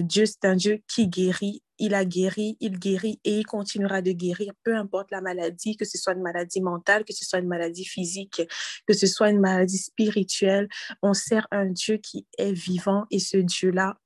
Dieu, 0.00 0.26
c'est 0.26 0.44
un 0.44 0.56
Dieu 0.56 0.82
qui 0.88 1.06
guérit. 1.06 1.62
Il 1.78 1.94
a 1.94 2.04
guéri, 2.04 2.56
il 2.58 2.76
guérit 2.76 3.20
et 3.22 3.38
il 3.38 3.46
continuera 3.46 4.02
de 4.02 4.10
guérir, 4.10 4.52
peu 4.64 4.76
importe 4.76 5.12
la 5.12 5.20
maladie, 5.20 5.76
que 5.76 5.84
ce 5.84 5.96
soit 5.96 6.14
une 6.14 6.22
maladie 6.22 6.60
mentale, 6.60 7.04
que 7.04 7.12
ce 7.12 7.24
soit 7.24 7.38
une 7.38 7.46
maladie 7.46 7.84
physique, 7.84 8.42
que 8.86 8.94
ce 8.94 9.06
soit 9.06 9.30
une 9.30 9.38
maladie 9.38 9.78
spirituelle. 9.78 10.68
On 11.02 11.14
sert 11.14 11.46
un 11.52 11.66
Dieu 11.66 11.98
qui 11.98 12.26
est 12.36 12.52
vivant 12.52 13.06
et 13.12 13.20
ce 13.20 13.36
Dieu-là 13.36 13.96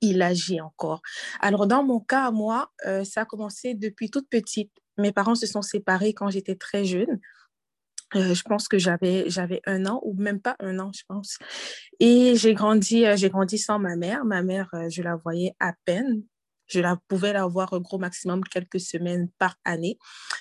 il 0.00 0.22
agit 0.22 0.60
encore. 0.60 1.02
Alors, 1.40 1.66
dans 1.66 1.82
mon 1.82 2.00
cas, 2.00 2.30
moi, 2.30 2.70
euh, 2.86 3.04
ça 3.04 3.22
a 3.22 3.24
commencé 3.24 3.74
depuis 3.74 4.10
toute 4.10 4.28
petite. 4.28 4.72
Mes 4.96 5.12
parents 5.12 5.34
se 5.34 5.46
sont 5.46 5.62
séparés 5.62 6.12
quand 6.12 6.30
j'étais 6.30 6.56
très 6.56 6.84
jeune. 6.84 7.20
Euh, 8.14 8.34
je 8.34 8.42
pense 8.42 8.68
que 8.68 8.78
j'avais 8.78 9.28
j'avais 9.28 9.60
un 9.66 9.84
an 9.84 10.00
ou 10.02 10.14
même 10.14 10.40
pas 10.40 10.56
un 10.60 10.78
an, 10.78 10.90
je 10.94 11.02
pense. 11.06 11.38
Et 12.00 12.36
j'ai 12.36 12.54
grandi 12.54 13.04
euh, 13.04 13.16
j'ai 13.16 13.28
grandi 13.28 13.58
sans 13.58 13.78
ma 13.78 13.96
mère. 13.96 14.24
Ma 14.24 14.42
mère, 14.42 14.70
je 14.88 15.02
la 15.02 15.16
voyais 15.16 15.54
à 15.60 15.74
peine. 15.84 16.22
Je 16.66 16.80
la 16.80 16.98
pouvais 17.08 17.32
la 17.32 17.46
voir 17.46 17.72
au 17.72 17.80
gros 17.80 17.98
maximum 17.98 18.44
quelques 18.44 18.80
semaines 18.80 19.28
par 19.38 19.56
année. 19.64 19.98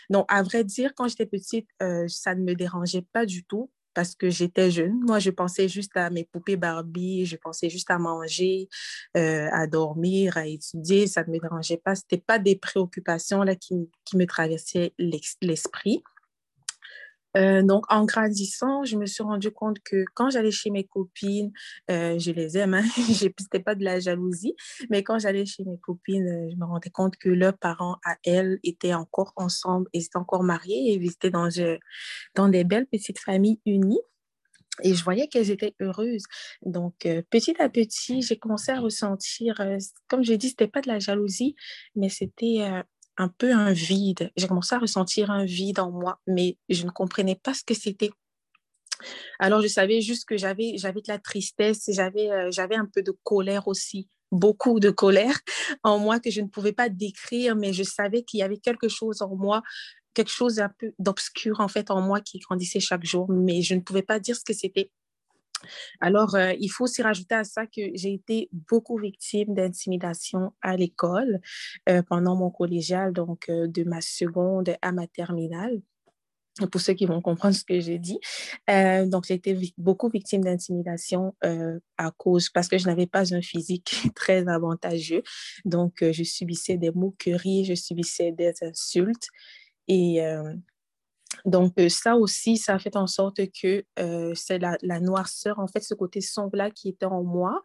Donc, 0.10 0.25
à 0.29 0.43
vrai 0.43 0.63
dire, 0.63 0.91
quand 0.95 1.07
j'étais 1.07 1.25
petite, 1.25 1.69
ça 2.07 2.36
ne 2.36 2.43
me 2.43 2.53
dérangeait 2.53 3.05
pas 3.13 3.25
du 3.25 3.45
tout 3.45 3.72
parce 3.98 4.13
que 4.13 4.30
j'étais 4.30 4.70
jeune. 4.70 5.00
Moi, 5.08 5.18
je 5.18 5.32
pensais 5.32 5.68
juste 5.68 5.98
à 5.98 6.12
mes 6.12 6.24
poupées 6.24 6.56
Barbie, 6.56 7.25
je 7.25 7.36
pensais 7.36 7.68
juste 7.68 7.89
à 7.89 7.98
manger, 7.98 8.70
euh, 9.18 9.48
à 9.51 9.66
dormir, 9.66 10.38
à 10.38 10.46
étudier. 10.46 11.08
Ça 11.08 11.24
ne 11.24 11.32
me 11.32 11.39
dérangeait 11.39 11.82
pas. 11.84 11.96
Ce 11.96 12.04
n'était 12.04 12.24
pas 12.24 12.38
des 12.38 12.56
préoccupations 12.56 13.42
là, 13.42 13.56
qui, 13.56 13.89
qui 14.06 14.16
me 14.18 14.27
traversaient 14.27 14.94
l'esprit. 15.00 16.04
Euh, 17.36 17.62
donc, 17.62 17.84
en 17.89 18.05
grandissant, 18.05 18.84
je 18.86 18.96
me 18.96 19.05
suis 19.05 19.24
rendu 19.24 19.51
compte 19.51 19.79
que 19.84 20.05
quand 20.13 20.29
j'allais 20.29 20.51
chez 20.51 20.69
mes 20.69 20.86
copines, 20.86 21.51
euh, 21.91 22.17
je 22.17 22.31
les 22.31 22.57
aime, 22.57 22.74
hein, 22.74 22.84
n'était 23.22 23.60
pas 23.60 23.75
de 23.75 23.84
la 23.84 24.00
jalousie, 24.00 24.55
mais 24.89 25.03
quand 25.03 25.19
j'allais 25.19 25.46
chez 25.46 25.63
mes 25.65 25.77
copines, 25.77 26.27
euh, 26.27 26.50
je 26.51 26.55
me 26.55 26.65
rendais 26.65 26.89
compte 26.89 27.17
que 27.17 27.29
leurs 27.29 27.57
parents 27.57 27.98
à 28.05 28.15
elles 28.24 28.60
étaient 28.63 28.93
encore 28.93 29.34
ensemble 29.36 29.88
et 29.93 30.00
étaient 30.00 30.17
encore 30.17 30.43
mariés 30.43 30.93
et 30.93 30.96
ils 30.96 31.12
étaient 31.12 31.31
dans, 31.31 32.50
des 32.50 32.63
belles 32.63 32.88
petites 32.88 33.19
familles 33.19 33.60
unies. 33.65 34.01
Et 34.84 34.93
je 34.93 35.03
voyais 35.03 35.27
qu'elles 35.27 35.50
étaient 35.50 35.74
heureuses. 35.81 36.25
Donc, 36.62 37.07
petit 37.31 37.55
à 37.60 37.67
petit, 37.67 38.22
j'ai 38.22 38.38
commencé 38.38 38.72
à 38.72 38.79
ressentir, 38.79 39.60
comme 40.07 40.24
j'ai 40.24 40.38
dit, 40.38 40.50
ce 40.50 40.53
n'était 40.53 40.67
pas 40.67 40.81
de 40.81 40.88
la 40.88 41.00
jalousie, 41.00 41.55
mais 41.96 42.10
c'était 42.10 42.62
un 43.17 43.27
peu 43.27 43.51
un 43.51 43.71
vide. 43.71 44.31
J'ai 44.36 44.47
commencé 44.47 44.75
à 44.75 44.79
ressentir 44.79 45.31
un 45.31 45.45
vide 45.45 45.79
en 45.79 45.91
moi, 45.91 46.19
mais 46.27 46.57
je 46.69 46.86
ne 46.86 46.91
comprenais 46.91 47.36
pas 47.36 47.53
ce 47.53 47.63
que 47.63 47.74
c'était. 47.74 48.12
Alors, 49.39 49.62
je 49.62 49.67
savais 49.67 50.01
juste 50.01 50.25
que 50.27 50.38
j'avais, 50.38 50.77
j'avais 50.77 51.01
de 51.01 51.07
la 51.07 51.19
tristesse, 51.19 51.89
j'avais, 51.89 52.31
euh, 52.31 52.50
j'avais 52.51 52.75
un 52.75 52.86
peu 52.86 53.03
de 53.03 53.15
colère 53.24 53.67
aussi, 53.67 54.09
beaucoup 54.31 54.79
de 54.79 54.89
colère 54.89 55.39
en 55.83 56.00
moi 56.00 56.19
que 56.19 56.31
je 56.31 56.41
ne 56.41 56.47
pouvais 56.47 56.74
pas 56.74 56.89
décrire, 56.89 57.55
mais 57.55 57.74
je 57.74 57.83
savais 57.83 58.24
qu'il 58.24 58.39
y 58.39 58.43
avait 58.43 58.57
quelque 58.57 58.88
chose 58.88 59.21
en 59.21 59.36
moi, 59.36 59.62
quelque 60.13 60.31
chose 60.31 60.59
un 60.59 60.71
peu 60.79 60.93
d'obscur 61.00 61.59
en 61.59 61.67
fait 61.67 61.91
en 61.91 62.01
moi 62.01 62.21
qui 62.21 62.39
grandissait 62.39 62.79
chaque 62.79 63.05
jour, 63.05 63.29
mais 63.29 63.62
je 63.62 63.75
ne 63.75 63.81
pouvais 63.81 64.01
pas 64.01 64.19
dire 64.19 64.36
ce 64.36 64.43
que 64.43 64.53
c'était. 64.53 64.91
Alors, 65.99 66.35
euh, 66.35 66.53
il 66.59 66.69
faut 66.69 66.85
aussi 66.85 67.01
rajouter 67.01 67.35
à 67.35 67.43
ça 67.43 67.65
que 67.65 67.81
j'ai 67.93 68.13
été 68.13 68.49
beaucoup 68.51 68.97
victime 68.97 69.53
d'intimidation 69.53 70.53
à 70.61 70.75
l'école 70.75 71.39
euh, 71.89 72.01
pendant 72.03 72.35
mon 72.35 72.49
collégial, 72.49 73.13
donc 73.13 73.49
euh, 73.49 73.67
de 73.67 73.83
ma 73.83 74.01
seconde 74.01 74.75
à 74.81 74.91
ma 74.91 75.07
terminale 75.07 75.81
pour 76.71 76.81
ceux 76.81 76.93
qui 76.93 77.05
vont 77.05 77.21
comprendre 77.21 77.53
ce 77.53 77.63
que 77.63 77.79
j'ai 77.79 77.99
dit. 77.99 78.19
donc, 78.67 79.25
j'ai 79.27 79.35
été 79.35 79.55
beaucoup 79.77 80.09
victime 80.09 80.43
d'intimidation 80.43 81.35
à 81.97 82.09
cause, 82.17 82.49
parce 82.49 82.67
que 82.67 82.79
je 82.79 82.87
n'avais 82.87 83.05
pas 83.05 83.31
un 83.35 83.43
physique 83.43 83.93
très 84.15 84.47
avantageux. 84.47 85.21
Donc, 85.65 85.97
je 86.01 86.23
subissais 86.23 86.77
des 86.77 86.89
moqueries, 86.89 87.63
je 87.65 87.75
subissais 87.75 88.31
des 88.31 88.53
insultes. 88.63 89.27
Et 89.87 90.19
donc, 91.46 91.74
ça 91.89 92.15
aussi, 92.15 92.57
ça 92.57 92.75
a 92.75 92.79
fait 92.79 92.96
en 92.96 93.07
sorte 93.07 93.41
que 93.62 93.84
c'est 94.36 94.60
la, 94.60 95.00
noirceur, 95.00 95.60
en 95.60 95.67
fait, 95.67 95.81
ce 95.81 95.93
côté 95.93 96.22
sombre-là 96.22 96.72
qui 96.72 96.89
était 96.89 97.05
en 97.05 97.24
moi, 97.24 97.62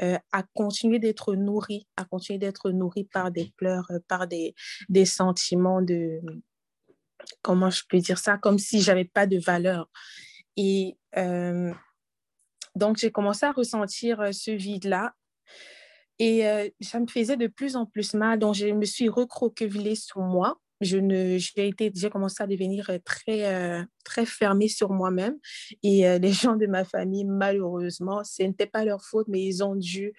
a 0.00 0.42
continué 0.54 0.98
d'être 0.98 1.34
nourri, 1.34 1.86
a 1.96 2.04
continué 2.04 2.38
d'être 2.38 2.70
nourri 2.70 3.04
par 3.04 3.30
des 3.30 3.52
pleurs, 3.56 3.90
par 4.08 4.26
des, 4.26 4.54
des 4.88 5.04
sentiments 5.04 5.82
de, 5.82 6.20
comment 7.42 7.70
je 7.70 7.82
peux 7.88 7.98
dire 7.98 8.18
ça, 8.18 8.38
comme 8.38 8.58
si 8.58 8.80
j'avais 8.82 9.04
pas 9.04 9.26
de 9.26 9.38
valeur. 9.38 9.88
Et 10.56 10.96
donc, 12.74 12.96
j'ai 12.98 13.12
commencé 13.12 13.46
à 13.46 13.52
ressentir 13.52 14.28
ce 14.32 14.50
vide-là. 14.50 15.14
Et 16.18 16.72
ça 16.80 17.00
me 17.00 17.06
faisait 17.06 17.36
de 17.36 17.46
plus 17.46 17.76
en 17.76 17.86
plus 17.86 18.14
mal. 18.14 18.38
Donc, 18.38 18.54
je 18.54 18.66
me 18.66 18.84
suis 18.84 19.08
recroquevillée 19.08 19.96
sur 19.96 20.20
moi 20.20 20.60
je 20.80 20.98
ne, 20.98 21.38
j'ai 21.38 21.68
été, 21.68 21.92
j'ai 21.94 22.10
commencé 22.10 22.42
à 22.42 22.46
devenir 22.46 22.90
euh, 22.90 22.98
très, 23.04 23.46
euh, 23.46 23.82
très 24.04 24.26
fermée 24.26 24.68
sur 24.68 24.90
moi-même. 24.90 25.36
Et 25.82 26.06
euh, 26.06 26.18
les 26.18 26.32
gens 26.32 26.56
de 26.56 26.66
ma 26.66 26.84
famille, 26.84 27.24
malheureusement, 27.24 28.24
ce 28.24 28.42
n'était 28.42 28.66
pas 28.66 28.84
leur 28.84 29.04
faute, 29.04 29.28
mais 29.28 29.42
ils 29.42 29.62
ont 29.62 29.76
dû 29.76 30.12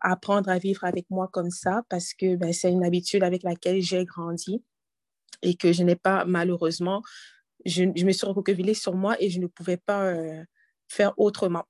apprendre 0.00 0.48
à 0.50 0.58
vivre 0.58 0.84
avec 0.84 1.06
moi 1.10 1.28
comme 1.32 1.50
ça 1.50 1.82
parce 1.88 2.14
que 2.14 2.36
ben, 2.36 2.52
c'est 2.52 2.70
une 2.70 2.84
habitude 2.84 3.22
avec 3.22 3.42
laquelle 3.42 3.80
j'ai 3.80 4.04
grandi 4.04 4.62
et 5.42 5.54
que 5.54 5.72
je 5.72 5.82
n'ai 5.82 5.96
pas, 5.96 6.24
malheureusement, 6.24 7.02
je, 7.64 7.84
me 7.84 8.12
suis 8.12 8.26
recroquevillée 8.26 8.74
sur 8.74 8.94
moi 8.94 9.16
et 9.20 9.28
je 9.30 9.40
ne 9.40 9.46
pouvais 9.46 9.76
pas 9.76 10.14
faire 10.88 11.12
autrement. 11.18 11.64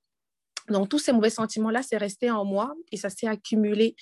Donc, 0.69 0.89
tous 0.89 0.99
ces 0.99 1.13
mauvais 1.13 1.31
sentiments-là, 1.31 1.83
c'est 1.83 1.97
resté 1.97 2.31
en 2.31 2.45
moi 2.45 2.75
et 2.93 2.97
ça 2.97 3.11
s'est 3.11 3.27
accumulé 3.27 3.97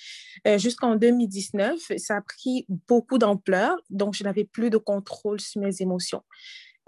euh, 0.47 0.57
jusqu'en 0.57 0.95
2019. 0.95 1.79
Ça 1.97 2.17
a 2.17 2.21
pris 2.21 2.65
beaucoup 2.87 3.17
d'ampleur, 3.17 3.77
donc 3.89 4.15
je 4.15 4.23
n'avais 4.23 4.45
plus 4.45 4.69
de 4.69 4.77
contrôle 4.77 5.39
sur 5.39 5.61
mes 5.61 5.81
émotions. 5.81 6.23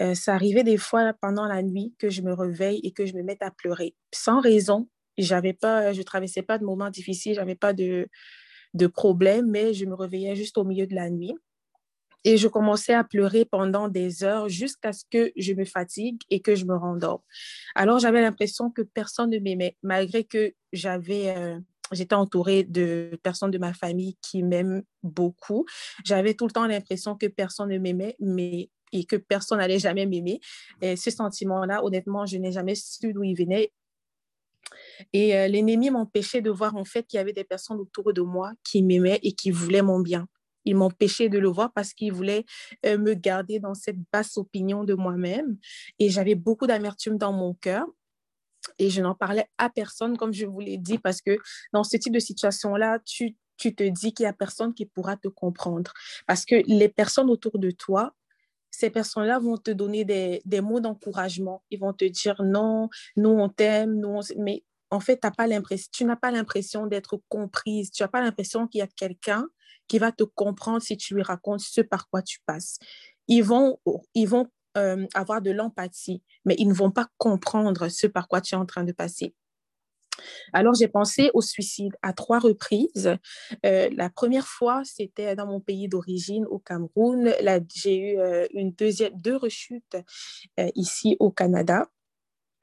Euh, 0.01 0.13
ça 0.13 0.35
arrivait 0.35 0.63
des 0.63 0.77
fois 0.77 1.13
pendant 1.21 1.45
la 1.45 1.63
nuit 1.63 1.95
que 1.97 2.09
je 2.09 2.21
me 2.21 2.33
réveille 2.33 2.79
et 2.83 2.91
que 2.91 3.05
je 3.05 3.13
me 3.13 3.23
mette 3.23 3.41
à 3.41 3.51
pleurer 3.51 3.95
sans 4.13 4.39
raison. 4.39 4.87
J'avais 5.17 5.53
pas, 5.53 5.93
je 5.93 6.01
traversais 6.03 6.43
pas 6.43 6.59
de 6.59 6.63
moments 6.63 6.91
difficiles, 6.91 7.33
j'avais 7.33 7.55
pas 7.55 7.73
de, 7.73 8.07
de 8.75 8.87
problème, 8.87 9.49
mais 9.49 9.73
je 9.73 9.85
me 9.85 9.95
réveillais 9.95 10.35
juste 10.35 10.57
au 10.57 10.63
milieu 10.63 10.85
de 10.85 10.95
la 10.95 11.09
nuit. 11.09 11.33
Et 12.23 12.37
je 12.37 12.47
commençais 12.47 12.93
à 12.93 13.03
pleurer 13.03 13.45
pendant 13.45 13.87
des 13.87 14.23
heures 14.23 14.49
jusqu'à 14.49 14.93
ce 14.93 15.03
que 15.09 15.31
je 15.37 15.53
me 15.53 15.65
fatigue 15.65 16.21
et 16.29 16.41
que 16.41 16.55
je 16.55 16.65
me 16.65 16.75
rendorme. 16.75 17.21
Alors, 17.75 17.99
j'avais 17.99 18.21
l'impression 18.21 18.69
que 18.69 18.81
personne 18.81 19.29
ne 19.29 19.39
m'aimait, 19.39 19.77
malgré 19.83 20.23
que 20.23 20.53
j'avais... 20.73 21.35
Euh, 21.35 21.59
j'étais 21.93 22.15
entourée 22.15 22.63
de 22.63 23.17
personnes 23.23 23.51
de 23.51 23.57
ma 23.57 23.73
famille 23.73 24.17
qui 24.21 24.43
m'aiment 24.43 24.83
beaucoup. 25.03 25.65
J'avais 26.03 26.33
tout 26.33 26.45
le 26.45 26.51
temps 26.51 26.67
l'impression 26.67 27.15
que 27.15 27.27
personne 27.27 27.69
ne 27.69 27.77
m'aimait, 27.77 28.17
mais 28.19 28.69
et 28.93 29.05
que 29.05 29.15
personne 29.15 29.59
n'allait 29.59 29.79
jamais 29.79 30.05
m'aimer. 30.05 30.39
Et 30.81 30.95
ce 30.95 31.11
sentiment-là, 31.11 31.83
honnêtement, 31.83 32.25
je 32.25 32.37
n'ai 32.37 32.51
jamais 32.51 32.75
su 32.75 33.13
d'où 33.13 33.23
il 33.23 33.35
venait. 33.35 33.71
Et 35.13 35.35
euh, 35.35 35.47
l'ennemi 35.47 35.89
m'empêchait 35.89 36.41
de 36.41 36.49
voir 36.49 36.75
en 36.75 36.85
fait 36.85 37.03
qu'il 37.03 37.17
y 37.17 37.21
avait 37.21 37.33
des 37.33 37.43
personnes 37.43 37.79
autour 37.79 38.13
de 38.13 38.21
moi 38.21 38.51
qui 38.63 38.83
m'aimaient 38.83 39.19
et 39.23 39.33
qui 39.33 39.51
voulaient 39.51 39.81
mon 39.81 39.99
bien 39.99 40.27
il 40.67 40.75
m'empêchait 40.75 41.29
de 41.29 41.39
le 41.39 41.47
voir 41.47 41.71
parce 41.71 41.93
qu'il 41.93 42.11
voulait 42.11 42.45
euh, 42.85 42.97
me 42.97 43.13
garder 43.13 43.59
dans 43.59 43.73
cette 43.73 43.97
basse 44.11 44.37
opinion 44.37 44.83
de 44.83 44.93
moi-même. 44.93 45.57
Et 45.97 46.09
j'avais 46.09 46.35
beaucoup 46.35 46.67
d'amertume 46.67 47.17
dans 47.17 47.31
mon 47.31 47.53
cœur. 47.53 47.85
Et 48.79 48.89
je 48.89 49.01
n'en 49.01 49.15
parlais 49.15 49.47
à 49.57 49.69
personne, 49.69 50.17
comme 50.17 50.33
je 50.33 50.45
vous 50.45 50.59
l'ai 50.59 50.77
dit, 50.77 50.97
parce 50.97 51.21
que 51.21 51.37
dans 51.71 51.85
ce 51.85 51.95
type 51.95 52.13
de 52.13 52.19
situation-là, 52.19 52.99
tu, 53.05 53.37
tu 53.55 53.73
te 53.73 53.83
dis 53.83 54.13
qu'il 54.13 54.25
n'y 54.25 54.29
a 54.29 54.33
personne 54.33 54.73
qui 54.73 54.85
pourra 54.85 55.15
te 55.15 55.29
comprendre. 55.29 55.93
Parce 56.25 56.43
que 56.43 56.55
les 56.67 56.89
personnes 56.89 57.29
autour 57.29 57.59
de 57.59 57.71
toi, 57.71 58.13
ces 58.69 58.89
personnes-là 58.89 59.39
vont 59.39 59.57
te 59.57 59.71
donner 59.71 60.03
des, 60.03 60.41
des 60.43 60.59
mots 60.59 60.81
d'encouragement. 60.81 61.63
Ils 61.69 61.79
vont 61.79 61.93
te 61.93 62.03
dire 62.03 62.35
non, 62.43 62.89
nous 63.15 63.29
on 63.29 63.47
t'aime, 63.47 63.93
nous 63.93 64.19
mais 64.37 64.63
en 64.89 64.99
fait, 64.99 65.23
as 65.25 65.31
pas 65.31 65.47
tu 65.91 66.05
n'as 66.05 66.15
pas 66.15 66.31
l'impression 66.31 66.87
d'être 66.87 67.21
comprise. 67.29 67.91
Tu 67.91 68.03
n'as 68.03 68.07
pas 68.07 68.21
l'impression 68.21 68.67
qu'il 68.67 68.79
y 68.79 68.81
a 68.81 68.87
quelqu'un 68.87 69.47
qui 69.87 69.99
va 69.99 70.11
te 70.11 70.23
comprendre 70.23 70.81
si 70.81 70.97
tu 70.97 71.15
lui 71.15 71.23
racontes 71.23 71.61
ce 71.61 71.81
par 71.81 72.09
quoi 72.09 72.21
tu 72.21 72.39
passes. 72.45 72.79
Ils 73.27 73.43
vont, 73.43 73.79
ils 74.13 74.27
vont 74.27 74.47
euh, 74.77 75.07
avoir 75.15 75.41
de 75.41 75.49
l'empathie, 75.49 76.21
mais 76.45 76.55
ils 76.59 76.67
ne 76.67 76.73
vont 76.73 76.91
pas 76.91 77.07
comprendre 77.17 77.87
ce 77.89 78.05
par 78.05 78.27
quoi 78.27 78.41
tu 78.41 78.53
es 78.53 78.57
en 78.57 78.65
train 78.65 78.83
de 78.83 78.91
passer. 78.91 79.33
Alors, 80.53 80.75
j'ai 80.75 80.87
pensé 80.87 81.31
au 81.33 81.41
suicide 81.41 81.93
à 82.01 82.13
trois 82.13 82.39
reprises. 82.39 83.17
Euh, 83.65 83.89
la 83.95 84.09
première 84.09 84.47
fois, 84.47 84.81
c'était 84.83 85.35
dans 85.35 85.47
mon 85.47 85.59
pays 85.59 85.87
d'origine, 85.87 86.45
au 86.45 86.59
Cameroun. 86.59 87.33
J'ai 87.73 87.97
eu 87.97 88.19
euh, 88.19 88.45
une 88.53 88.71
deuxième, 88.71 89.13
deux 89.19 89.35
rechutes 89.35 89.97
ici 90.75 91.17
au 91.19 91.31
Canada. 91.31 91.87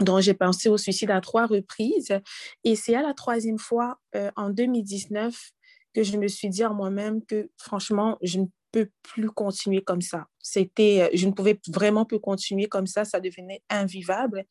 Donc, 0.01 0.21
j'ai 0.21 0.35
pensé 0.35 0.69
au 0.69 0.79
suicide 0.79 1.11
à 1.11 1.21
trois 1.21 1.47
reprises. 1.47 2.17
Et 2.65 2.77
c'est 2.77 2.95
à 2.95 3.03
la 3.03 3.15
troisième 3.15 3.59
fois, 3.59 3.99
en 4.37 4.51
2019, 4.51 5.53
que 5.95 6.03
je 6.03 6.17
me 6.19 6.29
suis 6.29 6.49
dit 6.49 6.63
à 6.63 6.71
moi-même 6.71 7.25
que 7.25 7.51
franchement, 7.57 8.19
je 8.21 8.41
ne 8.41 8.47
peux 8.73 8.91
plus 9.03 9.31
continuer 9.31 9.83
comme 9.83 10.03
ça. 10.03 10.27
C'était, 10.41 11.03
euh, 11.03 11.17
je 11.17 11.27
ne 11.27 11.33
pouvais 11.33 11.61
vraiment 11.69 12.05
plus 12.05 12.19
continuer 12.19 12.67
comme 12.67 12.87
ça, 12.87 13.05
ça 13.05 13.21
devenait 13.21 13.63
invivable. 13.71 14.45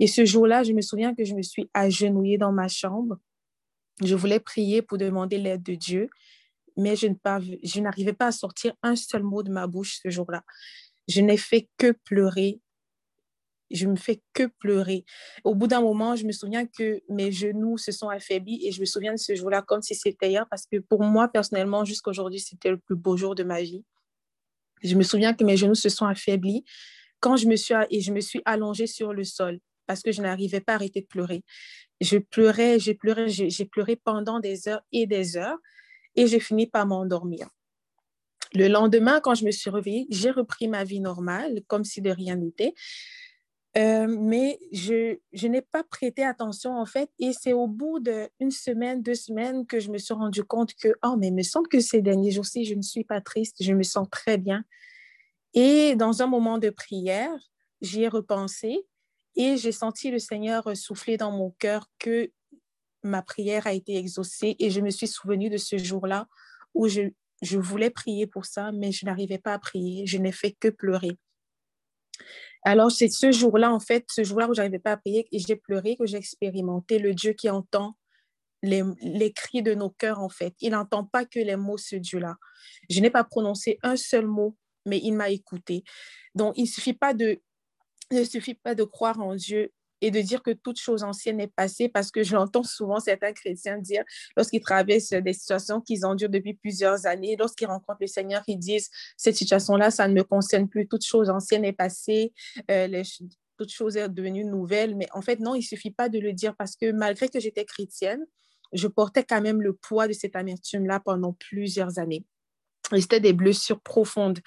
Et 0.00 0.06
ce 0.06 0.24
jour-là, 0.24 0.62
je 0.62 0.72
me 0.72 0.80
souviens 0.80 1.14
que 1.14 1.24
je 1.24 1.34
me 1.34 1.42
suis 1.42 1.68
agenouillée 1.74 2.38
dans 2.38 2.52
ma 2.52 2.68
chambre. 2.68 3.18
Je 4.02 4.14
voulais 4.14 4.40
prier 4.40 4.82
pour 4.82 4.98
demander 4.98 5.38
l'aide 5.38 5.62
de 5.62 5.74
Dieu, 5.74 6.08
mais 6.76 6.96
je, 6.96 7.06
je 7.62 7.80
n'arrivais 7.80 8.12
pas 8.12 8.28
à 8.28 8.32
sortir 8.32 8.74
un 8.82 8.96
seul 8.96 9.22
mot 9.22 9.42
de 9.42 9.52
ma 9.52 9.66
bouche 9.66 10.00
ce 10.02 10.10
jour-là. 10.10 10.42
Je 11.06 11.20
n'ai 11.20 11.36
fait 11.36 11.68
que 11.76 11.92
pleurer 12.04 12.60
je 13.74 13.86
me 13.86 13.96
fais 13.96 14.22
que 14.32 14.44
pleurer. 14.58 15.04
Au 15.44 15.54
bout 15.54 15.66
d'un 15.66 15.80
moment, 15.80 16.16
je 16.16 16.24
me 16.24 16.32
souviens 16.32 16.66
que 16.66 17.02
mes 17.08 17.32
genoux 17.32 17.76
se 17.78 17.92
sont 17.92 18.08
affaiblis 18.08 18.66
et 18.66 18.72
je 18.72 18.80
me 18.80 18.86
souviens 18.86 19.12
de 19.12 19.18
ce 19.18 19.34
jour-là 19.34 19.62
comme 19.62 19.82
si 19.82 19.94
c'était 19.94 20.30
hier 20.30 20.46
parce 20.48 20.66
que 20.66 20.78
pour 20.78 21.02
moi, 21.02 21.28
personnellement, 21.28 21.84
jusqu'à 21.84 22.10
aujourd'hui, 22.10 22.40
c'était 22.40 22.70
le 22.70 22.78
plus 22.78 22.96
beau 22.96 23.16
jour 23.16 23.34
de 23.34 23.42
ma 23.42 23.60
vie. 23.62 23.84
Je 24.82 24.94
me 24.94 25.02
souviens 25.02 25.34
que 25.34 25.44
mes 25.44 25.56
genoux 25.56 25.74
se 25.74 25.88
sont 25.88 26.06
affaiblis 26.06 26.64
quand 27.20 27.36
je 27.36 27.46
me 27.46 27.56
suis, 27.56 27.74
et 27.90 28.00
je 28.00 28.12
me 28.12 28.20
suis 28.20 28.42
allongée 28.44 28.86
sur 28.86 29.12
le 29.12 29.24
sol 29.24 29.58
parce 29.86 30.02
que 30.02 30.12
je 30.12 30.22
n'arrivais 30.22 30.60
pas 30.60 30.72
à 30.72 30.76
arrêter 30.76 31.00
de 31.00 31.06
pleurer. 31.06 31.42
Je 32.00 32.18
pleurais, 32.18 32.78
j'ai 32.78 32.94
pleuré, 32.94 33.28
j'ai 33.28 33.64
pleuré 33.64 33.96
pendant 33.96 34.40
des 34.40 34.68
heures 34.68 34.82
et 34.92 35.06
des 35.06 35.36
heures 35.36 35.58
et 36.16 36.26
j'ai 36.26 36.40
fini 36.40 36.66
par 36.66 36.86
m'endormir. 36.86 37.48
Le 38.54 38.68
lendemain, 38.68 39.20
quand 39.20 39.34
je 39.34 39.44
me 39.44 39.50
suis 39.50 39.70
réveillée, 39.70 40.06
j'ai 40.10 40.30
repris 40.30 40.68
ma 40.68 40.84
vie 40.84 41.00
normale, 41.00 41.62
comme 41.66 41.84
si 41.84 42.00
de 42.00 42.10
rien 42.10 42.36
n'était. 42.36 42.72
Euh, 43.76 44.06
mais 44.06 44.60
je, 44.70 45.18
je 45.32 45.48
n'ai 45.48 45.62
pas 45.62 45.82
prêté 45.82 46.24
attention 46.24 46.78
en 46.78 46.86
fait. 46.86 47.10
Et 47.18 47.32
c'est 47.32 47.52
au 47.52 47.66
bout 47.66 47.98
d'une 48.00 48.50
semaine, 48.50 49.02
deux 49.02 49.14
semaines 49.14 49.66
que 49.66 49.80
je 49.80 49.90
me 49.90 49.98
suis 49.98 50.14
rendu 50.14 50.44
compte 50.44 50.74
que, 50.74 50.88
oh, 51.02 51.16
mais 51.18 51.28
il 51.28 51.34
me 51.34 51.42
semble 51.42 51.68
que 51.68 51.80
ces 51.80 52.00
derniers 52.00 52.30
jours-ci, 52.30 52.64
je 52.64 52.74
ne 52.74 52.82
suis 52.82 53.04
pas 53.04 53.20
triste, 53.20 53.56
je 53.60 53.72
me 53.72 53.82
sens 53.82 54.08
très 54.10 54.38
bien. 54.38 54.64
Et 55.54 55.96
dans 55.96 56.22
un 56.22 56.26
moment 56.26 56.58
de 56.58 56.70
prière, 56.70 57.36
j'y 57.80 58.02
ai 58.02 58.08
repensé 58.08 58.86
et 59.36 59.56
j'ai 59.56 59.72
senti 59.72 60.10
le 60.10 60.18
Seigneur 60.18 60.76
souffler 60.76 61.16
dans 61.16 61.32
mon 61.32 61.50
cœur 61.58 61.88
que 61.98 62.30
ma 63.02 63.22
prière 63.22 63.66
a 63.66 63.72
été 63.72 63.96
exaucée 63.96 64.56
et 64.58 64.70
je 64.70 64.80
me 64.80 64.90
suis 64.90 65.08
souvenue 65.08 65.50
de 65.50 65.56
ce 65.56 65.76
jour-là 65.76 66.28
où 66.74 66.88
je, 66.88 67.02
je 67.42 67.58
voulais 67.58 67.90
prier 67.90 68.26
pour 68.26 68.46
ça, 68.46 68.72
mais 68.72 68.92
je 68.92 69.04
n'arrivais 69.04 69.38
pas 69.38 69.52
à 69.52 69.58
prier. 69.58 70.06
Je 70.06 70.18
n'ai 70.18 70.32
fait 70.32 70.52
que 70.52 70.68
pleurer. 70.68 71.18
Alors, 72.64 72.90
c'est 72.90 73.08
ce 73.08 73.30
jour-là, 73.30 73.72
en 73.72 73.80
fait, 73.80 74.06
ce 74.10 74.24
jour-là 74.24 74.48
où 74.48 74.54
je 74.54 74.60
n'arrivais 74.60 74.78
pas 74.78 74.92
à 74.92 74.96
prier 74.96 75.28
et 75.30 75.38
j'ai 75.38 75.56
pleuré, 75.56 75.96
que 75.96 76.06
j'ai 76.06 76.16
expérimenté 76.16 76.98
le 76.98 77.14
Dieu 77.14 77.32
qui 77.32 77.50
entend 77.50 77.96
les, 78.62 78.82
les, 79.02 79.32
cris 79.32 79.62
de 79.62 79.74
nos 79.74 79.90
cœurs, 79.90 80.20
en 80.20 80.30
fait. 80.30 80.54
Il 80.60 80.70
n'entend 80.70 81.04
pas 81.04 81.26
que 81.26 81.38
les 81.38 81.56
mots, 81.56 81.76
ce 81.76 81.96
Dieu-là. 81.96 82.36
Je 82.88 83.00
n'ai 83.00 83.10
pas 83.10 83.22
prononcé 83.22 83.78
un 83.82 83.96
seul 83.96 84.26
mot, 84.26 84.56
mais 84.86 84.98
il 84.98 85.12
m'a 85.12 85.28
écouté. 85.28 85.84
Donc, 86.34 86.54
il 86.56 86.62
ne 86.62 86.68
suffit 86.68 86.94
pas 86.94 87.12
de, 87.12 87.42
il 88.10 88.18
ne 88.18 88.24
suffit 88.24 88.54
pas 88.54 88.74
de 88.74 88.84
croire 88.84 89.20
en 89.20 89.34
Dieu 89.34 89.72
et 90.00 90.10
de 90.10 90.20
dire 90.20 90.42
que 90.42 90.50
toute 90.50 90.78
chose 90.78 91.02
ancienne 91.02 91.40
est 91.40 91.52
passée 91.54 91.88
parce 91.88 92.10
que 92.10 92.22
j'entends 92.24 92.62
souvent 92.62 93.00
certains 93.00 93.32
chrétiens 93.32 93.78
dire, 93.78 94.04
lorsqu'ils 94.36 94.60
traversent 94.60 95.10
des 95.10 95.32
situations 95.32 95.80
qu'ils 95.80 96.04
endurent 96.04 96.28
depuis 96.28 96.54
plusieurs 96.54 97.06
années, 97.06 97.36
lorsqu'ils 97.38 97.66
rencontrent 97.66 97.98
le 98.00 98.06
Seigneur, 98.06 98.42
ils 98.46 98.58
disent, 98.58 98.90
cette 99.16 99.36
situation-là, 99.36 99.90
ça 99.90 100.08
ne 100.08 100.14
me 100.14 100.24
concerne 100.24 100.68
plus, 100.68 100.86
toute 100.88 101.04
chose 101.04 101.30
ancienne 101.30 101.64
est 101.64 101.72
passée, 101.72 102.32
euh, 102.70 103.02
toute 103.58 103.70
chose 103.70 103.96
est 103.96 104.08
devenue 104.08 104.44
nouvelle. 104.44 104.96
Mais 104.96 105.08
en 105.12 105.22
fait, 105.22 105.40
non, 105.40 105.54
il 105.54 105.60
ne 105.60 105.64
suffit 105.64 105.90
pas 105.90 106.08
de 106.08 106.18
le 106.18 106.32
dire 106.32 106.54
parce 106.56 106.76
que 106.76 106.92
malgré 106.92 107.28
que 107.28 107.40
j'étais 107.40 107.64
chrétienne, 107.64 108.24
je 108.72 108.88
portais 108.88 109.24
quand 109.24 109.40
même 109.40 109.62
le 109.62 109.72
poids 109.72 110.08
de 110.08 110.12
cette 110.12 110.36
amertume-là 110.36 111.00
pendant 111.00 111.32
plusieurs 111.32 111.98
années. 111.98 112.24
C'était 113.00 113.20
des 113.20 113.32
blessures 113.32 113.80
profondes. 113.80 114.40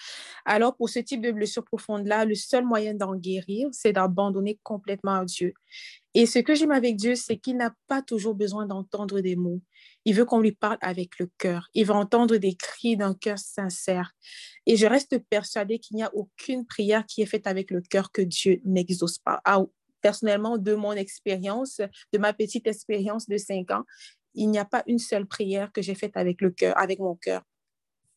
Alors, 0.45 0.75
pour 0.75 0.89
ce 0.89 0.99
type 0.99 1.21
de 1.21 1.31
blessures 1.31 1.63
profondes-là, 1.63 2.25
le 2.25 2.35
seul 2.35 2.65
moyen 2.65 2.93
d'en 2.93 3.15
guérir, 3.15 3.67
c'est 3.71 3.93
d'abandonner 3.93 4.59
complètement 4.63 5.15
à 5.15 5.25
Dieu. 5.25 5.53
Et 6.13 6.25
ce 6.25 6.39
que 6.39 6.55
j'aime 6.55 6.71
avec 6.71 6.95
Dieu, 6.95 7.15
c'est 7.15 7.37
qu'il 7.37 7.57
n'a 7.57 7.73
pas 7.87 8.01
toujours 8.01 8.33
besoin 8.33 8.65
d'entendre 8.65 9.21
des 9.21 9.35
mots. 9.35 9.61
Il 10.05 10.15
veut 10.15 10.25
qu'on 10.25 10.39
lui 10.39 10.53
parle 10.53 10.77
avec 10.81 11.19
le 11.19 11.29
cœur. 11.37 11.69
Il 11.73 11.85
veut 11.85 11.93
entendre 11.93 12.37
des 12.37 12.55
cris 12.55 12.97
d'un 12.97 13.13
cœur 13.13 13.37
sincère. 13.37 14.13
Et 14.65 14.77
je 14.77 14.87
reste 14.87 15.19
persuadée 15.29 15.79
qu'il 15.79 15.97
n'y 15.97 16.03
a 16.03 16.11
aucune 16.15 16.65
prière 16.65 17.05
qui 17.05 17.21
est 17.21 17.27
faite 17.27 17.45
avec 17.45 17.71
le 17.71 17.81
cœur 17.81 18.11
que 18.11 18.21
Dieu 18.21 18.61
n'exauce 18.65 19.19
pas. 19.19 19.41
Ah, 19.45 19.63
personnellement, 20.01 20.57
de 20.57 20.73
mon 20.73 20.93
expérience, 20.93 21.81
de 22.13 22.17
ma 22.17 22.33
petite 22.33 22.67
expérience 22.67 23.27
de 23.27 23.37
cinq 23.37 23.71
ans, 23.71 23.83
il 24.33 24.49
n'y 24.49 24.59
a 24.59 24.65
pas 24.65 24.83
une 24.87 24.99
seule 24.99 25.25
prière 25.25 25.71
que 25.71 25.81
j'ai 25.81 25.95
faite 25.95 26.15
avec 26.15 26.41
le 26.41 26.51
cœur, 26.51 26.77
avec 26.77 26.99
mon 26.99 27.15
cœur 27.15 27.43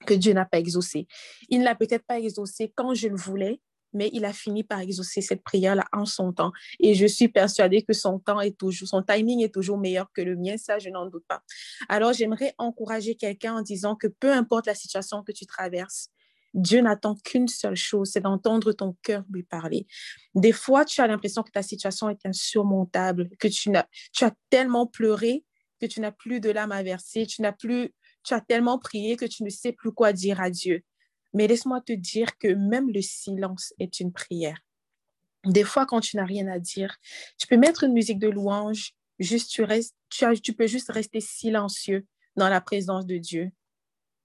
que 0.07 0.15
Dieu 0.15 0.33
n'a 0.33 0.45
pas 0.45 0.59
exaucé. 0.59 1.07
Il 1.49 1.61
ne 1.61 1.65
l'a 1.65 1.75
peut-être 1.75 2.05
pas 2.07 2.19
exaucé 2.19 2.73
quand 2.75 2.95
je 2.95 3.09
le 3.09 3.17
voulais, 3.17 3.61
mais 3.93 4.11
il 4.13 4.25
a 4.25 4.33
fini 4.33 4.63
par 4.63 4.81
exaucer 4.81 5.21
cette 5.21 5.43
prière-là 5.43 5.85
en 5.93 6.07
son 6.07 6.33
temps. 6.33 6.53
Et 6.79 6.95
je 6.95 7.07
suis 7.07 7.29
persuadée 7.29 7.83
que 7.83 7.93
son 7.93 8.19
temps 8.19 8.41
est 8.41 8.57
toujours, 8.57 8.89
son 8.89 9.03
timing 9.03 9.43
est 9.43 9.53
toujours 9.53 9.79
meilleur 9.79 10.11
que 10.13 10.23
le 10.23 10.37
mien, 10.37 10.57
ça, 10.57 10.79
je 10.79 10.91
n'en 10.91 11.07
doute 11.07 11.25
pas. 11.27 11.43
Alors, 11.89 12.13
j'aimerais 12.13 12.55
encourager 12.59 13.17
quelqu'un 13.17 13.55
en 13.55 13.63
disant 13.63 13.97
que 13.97 14.07
peu 14.07 14.33
importe 14.33 14.67
la 14.67 14.75
situation 14.75 15.23
que 15.23 15.33
tu 15.33 15.47
traverses, 15.47 16.11
Dieu 16.53 16.81
n'attend 16.81 17.15
qu'une 17.15 17.47
seule 17.47 17.77
chose, 17.77 18.11
c'est 18.13 18.21
d'entendre 18.21 18.73
ton 18.73 18.97
cœur 19.03 19.25
lui 19.31 19.45
parler. 19.45 19.87
Des 20.35 20.53
fois, 20.53 20.85
tu 20.85 21.01
as 21.01 21.07
l'impression 21.07 21.45
que 21.45 21.53
ta 21.53 21.63
situation 21.63 22.09
est 22.09 22.27
insurmontable, 22.27 23.29
que 23.39 23.47
tu, 23.47 23.75
as, 23.77 23.87
tu 24.13 24.25
as 24.25 24.33
tellement 24.51 24.87
pleuré 24.87 25.45
que 25.81 25.87
tu 25.87 26.01
n'as 26.01 26.13
plus 26.13 26.41
de 26.41 26.51
larmes 26.51 26.73
à 26.73 26.83
verser, 26.83 27.27
tu 27.27 27.43
n'as 27.43 27.53
plus 27.53 27.95
tu 28.23 28.35
as 28.35 28.41
tellement 28.41 28.79
prié 28.79 29.17
que 29.17 29.25
tu 29.25 29.45
ne 29.45 29.51
sais 29.51 29.73
plus 29.73 29.93
quoi 29.93 30.13
dire 30.13 30.41
à 30.41 30.51
Dieu. 30.51 30.83
Mais 31.33 31.47
laisse-moi 31.47 31.81
te 31.81 31.93
dire 31.93 32.37
que 32.39 32.49
même 32.49 32.91
le 32.91 33.03
silence 33.03 33.73
est 33.79 34.01
une 34.01 34.13
prière. 34.13 34.59
Des 35.47 35.65
fois, 35.65 35.87
quand 35.87 36.01
tu 36.01 36.17
n'as 36.17 36.25
rien 36.25 36.49
à 36.49 36.59
dire, 36.59 36.97
tu 37.39 37.47
peux 37.47 37.57
mettre 37.57 37.85
une 37.85 37.93
musique 37.93 38.19
de 38.19 38.29
louange, 38.29 38.93
juste 39.19 39.51
tu, 39.51 39.63
restes, 39.63 39.97
tu, 40.11 40.53
peux 40.53 40.67
juste 40.67 40.91
rester 40.91 41.21
silencieux 41.21 42.07
dans 42.37 42.49
la 42.49 42.61
présence 42.61 43.07
de 43.07 43.17
Dieu. 43.17 43.51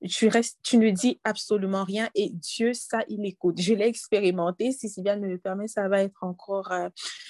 Tu, 0.09 0.27
restes, 0.27 0.59
tu 0.61 0.77
ne 0.77 0.89
dis 0.89 1.19
absolument 1.23 1.83
rien 1.83 2.09
et 2.15 2.29
Dieu, 2.29 2.73
ça, 2.73 3.03
il 3.07 3.25
écoute. 3.25 3.61
Je 3.61 3.73
l'ai 3.73 3.85
expérimenté. 3.85 4.71
Si 4.71 4.89
Sylviane 4.89 5.21
me 5.21 5.29
le 5.29 5.37
permet, 5.37 5.67
ça 5.67 5.87
va 5.87 6.03
être 6.03 6.21
encore 6.21 6.71
euh, 6.71 6.89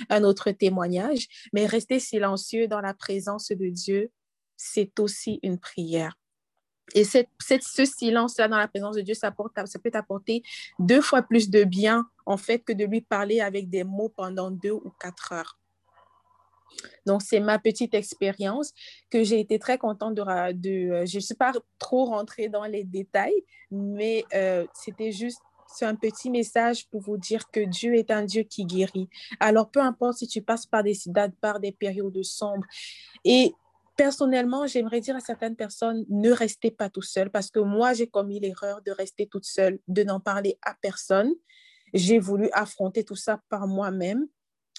un 0.10 0.24
autre 0.24 0.52
témoignage. 0.52 1.28
Mais 1.54 1.68
rester 1.68 2.00
silencieux 2.00 2.68
dans 2.68 2.82
la 2.82 2.94
présence 2.94 3.50
de 3.50 3.70
Dieu, 3.70 4.12
c'est 4.58 5.00
aussi 5.00 5.40
une 5.44 5.60
prière. 5.60 6.18
Et 6.94 7.04
cette, 7.04 7.30
ce 7.40 7.86
silence-là 7.86 8.48
dans 8.48 8.58
la 8.58 8.68
présence 8.68 8.96
de 8.96 9.02
Dieu, 9.02 9.16
ça, 9.16 9.32
peut 9.32 9.92
t'apporter 9.92 10.44
deux 10.80 11.02
fois 11.02 11.22
plus 11.24 11.50
de 11.50 11.64
bien, 11.64 12.08
en 12.26 12.38
fait, 12.38 12.60
que 12.60 12.74
de 12.74 12.86
lui 12.86 13.02
parler 13.02 13.42
avec 13.42 13.70
des 13.70 13.84
mots 13.84 14.10
pendant 14.10 14.52
deux 14.52 14.72
ou 14.72 14.92
quatre 15.00 15.32
heures. 15.32 15.58
Donc, 17.06 17.22
c'est 17.22 17.40
ma 17.40 17.58
petite 17.58 17.94
expérience 17.94 18.74
que 19.10 19.24
j'ai 19.24 19.40
été 19.40 19.60
très 19.60 19.78
contente 19.78 20.16
de... 20.16 20.22
euh, 20.22 21.06
je 21.06 21.16
ne 21.16 21.22
suis 21.22 21.36
pas 21.36 21.54
trop 21.80 22.06
rentrée 22.06 22.50
dans 22.50 22.66
les 22.66 22.84
détails, 22.84 23.44
mais 23.72 24.26
euh, 24.34 24.66
c'était 24.74 25.12
juste 25.12 25.40
un 25.82 25.96
petit 25.96 26.30
message 26.30 26.88
pour 26.88 27.02
vous 27.02 27.18
dire 27.18 27.50
que 27.52 27.60
Dieu 27.60 27.96
est 27.96 28.12
un 28.12 28.24
Dieu 28.24 28.44
qui 28.44 28.66
guérit. 28.66 29.10
Alors, 29.40 29.70
peu 29.70 29.82
importe 29.82 30.20
si 30.20 30.28
tu 30.28 30.42
passes 30.42 30.66
par 30.66 30.84
des, 30.84 30.96
par 31.42 31.60
des 31.60 31.72
périodes 31.72 32.24
sombres. 32.24 32.66
Et 33.24 33.54
Personnellement, 33.96 34.68
j'aimerais 34.68 35.00
dire 35.00 35.16
à 35.16 35.22
certaines 35.22 35.56
personnes, 35.56 36.06
ne 36.10 36.30
restez 36.32 36.70
pas 36.70 36.90
tout 36.90 37.02
seul 37.02 37.30
parce 37.30 37.50
que 37.50 37.60
moi, 37.60 37.94
j'ai 37.94 38.08
commis 38.08 38.42
l'erreur 38.42 38.82
de 38.82 38.92
rester 38.92 39.26
toute 39.28 39.46
seule, 39.46 39.80
de 39.88 40.04
n'en 40.04 40.20
parler 40.20 40.58
à 40.64 40.76
personne. 40.82 41.32
J'ai 41.94 42.20
voulu 42.20 42.50
affronter 42.52 43.06
tout 43.06 43.16
ça 43.16 43.40
par 43.48 43.68
moi-même, 43.68 44.28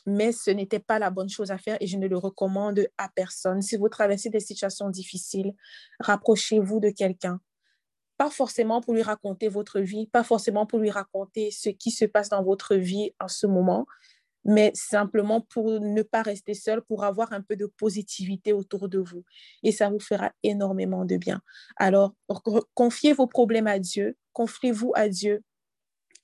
mais 0.04 0.32
ce 0.32 0.50
n'était 0.50 0.80
pas 0.80 0.98
la 0.98 1.08
bonne 1.08 1.30
chose 1.30 1.50
à 1.50 1.56
faire 1.56 1.78
et 1.80 1.86
je 1.86 1.96
ne 1.96 2.06
le 2.08 2.18
recommande 2.18 2.86
à 2.98 3.08
personne. 3.08 3.62
Si 3.62 3.76
vous 3.76 3.88
traversez 3.88 4.28
des 4.28 4.40
situations 4.40 4.90
difficiles, 4.90 5.54
rapprochez-vous 6.00 6.80
de 6.80 6.90
quelqu'un. 6.90 7.40
Pas 8.18 8.28
forcément 8.28 8.82
pour 8.82 8.92
lui 8.92 9.02
raconter 9.02 9.48
votre 9.48 9.80
vie, 9.80 10.08
pas 10.08 10.24
forcément 10.24 10.66
pour 10.66 10.78
lui 10.78 10.90
raconter 10.90 11.50
ce 11.50 11.70
qui 11.70 11.90
se 11.90 12.04
passe 12.04 12.28
dans 12.28 12.42
votre 12.42 12.74
vie 12.74 13.12
en 13.18 13.28
ce 13.28 13.46
moment, 13.46 13.86
mais 14.46 14.70
simplement 14.74 15.40
pour 15.40 15.80
ne 15.80 16.02
pas 16.02 16.22
rester 16.22 16.54
seul, 16.54 16.80
pour 16.82 17.04
avoir 17.04 17.32
un 17.32 17.42
peu 17.42 17.56
de 17.56 17.66
positivité 17.66 18.52
autour 18.52 18.88
de 18.88 18.98
vous. 18.98 19.24
Et 19.62 19.72
ça 19.72 19.90
vous 19.90 19.98
fera 19.98 20.32
énormément 20.42 21.04
de 21.04 21.16
bien. 21.16 21.40
Alors, 21.76 22.14
confiez 22.74 23.12
vos 23.12 23.26
problèmes 23.26 23.66
à 23.66 23.78
Dieu, 23.78 24.16
confiez-vous 24.32 24.92
à 24.94 25.08
Dieu, 25.08 25.42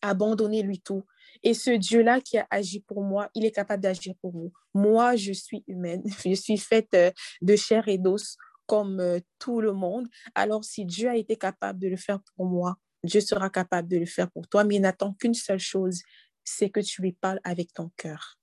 abandonnez-lui 0.02 0.80
tout. 0.80 1.02
Et 1.42 1.54
ce 1.54 1.70
Dieu-là 1.70 2.20
qui 2.20 2.38
a 2.38 2.46
agi 2.50 2.80
pour 2.80 3.02
moi, 3.02 3.28
il 3.34 3.44
est 3.44 3.50
capable 3.50 3.82
d'agir 3.82 4.14
pour 4.20 4.30
vous. 4.30 4.52
Moi, 4.74 5.16
je 5.16 5.32
suis 5.32 5.64
humaine, 5.66 6.02
je 6.24 6.34
suis 6.34 6.58
faite 6.58 6.94
euh, 6.94 7.10
de 7.40 7.56
chair 7.56 7.88
et 7.88 7.98
d'os 7.98 8.36
comme 8.66 9.00
euh, 9.00 9.18
tout 9.38 9.60
le 9.60 9.72
monde. 9.72 10.06
Alors, 10.34 10.64
si 10.64 10.84
Dieu 10.84 11.08
a 11.08 11.16
été 11.16 11.36
capable 11.36 11.80
de 11.80 11.88
le 11.88 11.96
faire 11.96 12.20
pour 12.36 12.46
moi, 12.46 12.76
Dieu 13.02 13.20
sera 13.20 13.50
capable 13.50 13.88
de 13.88 13.98
le 13.98 14.06
faire 14.06 14.30
pour 14.30 14.46
toi, 14.46 14.62
mais 14.62 14.76
il 14.76 14.82
n'attend 14.82 15.12
qu'une 15.14 15.34
seule 15.34 15.58
chose, 15.58 16.02
c'est 16.44 16.70
que 16.70 16.80
tu 16.80 17.02
lui 17.02 17.12
parles 17.12 17.40
avec 17.44 17.72
ton 17.72 17.90
cœur. 17.96 18.38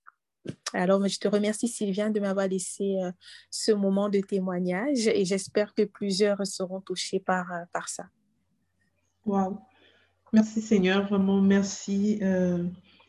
Alors, 0.72 1.06
je 1.06 1.18
te 1.18 1.28
remercie, 1.28 1.68
Sylviane, 1.68 2.12
de 2.12 2.20
m'avoir 2.20 2.48
laissé 2.48 2.96
euh, 3.02 3.10
ce 3.50 3.72
moment 3.72 4.08
de 4.08 4.20
témoignage 4.20 5.06
et 5.08 5.24
j'espère 5.24 5.74
que 5.74 5.82
plusieurs 5.82 6.46
seront 6.46 6.80
touchés 6.80 7.20
par, 7.20 7.52
euh, 7.52 7.64
par 7.72 7.88
ça. 7.88 8.04
Wow. 9.26 9.58
Merci, 10.32 10.62
Seigneur. 10.62 11.06
Vraiment, 11.08 11.40
merci. 11.40 12.18
Euh, 12.22 12.64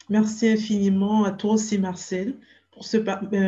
merci 0.09 0.49
infiniment 0.49 1.23
à 1.23 1.31
toi 1.31 1.53
aussi, 1.53 1.77
Marcel, 1.77 2.37
pour 2.71 2.83
ce, 2.83 2.97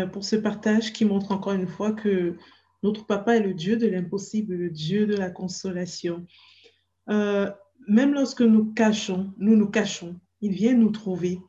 pour 0.05 0.23
ce 0.23 0.35
partage 0.35 0.93
qui 0.93 1.05
montre 1.05 1.31
encore 1.31 1.53
une 1.53 1.67
fois 1.67 1.91
que 1.91 2.37
notre 2.83 3.05
papa 3.05 3.35
est 3.35 3.41
le 3.41 3.53
Dieu 3.53 3.77
de 3.77 3.87
l'impossible, 3.87 4.55
le 4.55 4.69
Dieu 4.69 5.07
de 5.07 5.15
la 5.15 5.29
consolation. 5.29 6.25
même 7.07 8.13
lorsque 8.13 8.41
nous 8.41 8.73
cachons, 8.73 9.33
nous 9.37 9.55
nous 9.55 9.69
cachons, 9.69 10.19
il 10.43 10.51
vient 10.51 10.75
nous 10.75 10.91
trouver. 10.91 11.39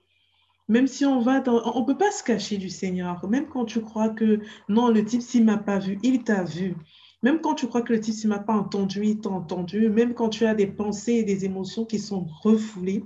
Même 0.68 0.86
si 0.86 1.04
on 1.04 1.20
va 1.20 1.40
dans... 1.40 1.76
On 1.76 1.80
ne 1.80 1.86
peut 1.86 1.98
pas 1.98 2.10
se 2.10 2.22
cacher 2.22 2.56
du 2.56 2.70
Seigneur. 2.70 3.28
Même 3.28 3.48
quand 3.48 3.66
tu 3.66 3.82
crois 3.82 4.08
que 4.08 4.40
non, 4.68 4.88
le 4.88 5.04
type, 5.04 5.20
s'il 5.20 5.44
m'a 5.44 5.58
pas 5.58 5.78
vu, 5.78 5.98
il 6.02 6.22
t'a 6.22 6.44
vu. 6.44 6.74
Même 7.22 7.40
quand 7.40 7.54
tu 7.54 7.66
crois 7.66 7.82
que 7.82 7.92
le 7.92 8.00
type, 8.00 8.14
s'il 8.14 8.30
m'a 8.30 8.38
pas 8.38 8.54
entendu, 8.54 9.04
il 9.04 9.20
t'a 9.20 9.30
entendu. 9.30 9.90
Même 9.90 10.14
quand 10.14 10.30
tu 10.30 10.46
as 10.46 10.54
des 10.54 10.68
pensées 10.68 11.14
et 11.14 11.24
des 11.24 11.44
émotions 11.44 11.84
qui 11.84 11.98
sont 11.98 12.26
refoulées, 12.42 13.04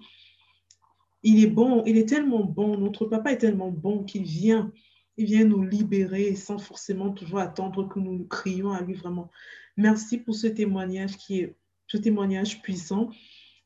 il 1.22 1.42
est 1.42 1.48
bon, 1.48 1.82
il 1.86 1.96
est 1.96 2.08
tellement 2.08 2.44
bon. 2.44 2.76
Notre 2.76 3.06
papa 3.06 3.32
est 3.32 3.38
tellement 3.38 3.70
bon 3.70 4.04
qu'il 4.04 4.22
vient, 4.22 4.70
il 5.16 5.24
vient 5.24 5.44
nous 5.44 5.62
libérer 5.62 6.34
sans 6.36 6.58
forcément 6.58 7.10
toujours 7.10 7.40
attendre 7.40 7.88
que 7.88 7.98
nous 7.98 8.24
crions 8.24 8.72
à 8.72 8.82
lui 8.82 8.94
vraiment. 8.94 9.30
Merci 9.76 10.18
pour 10.18 10.34
ce 10.34 10.46
témoignage 10.46 11.16
qui 11.16 11.40
est 11.40 11.56
ce 11.88 11.96
témoignage 11.96 12.62
puissant. 12.62 13.10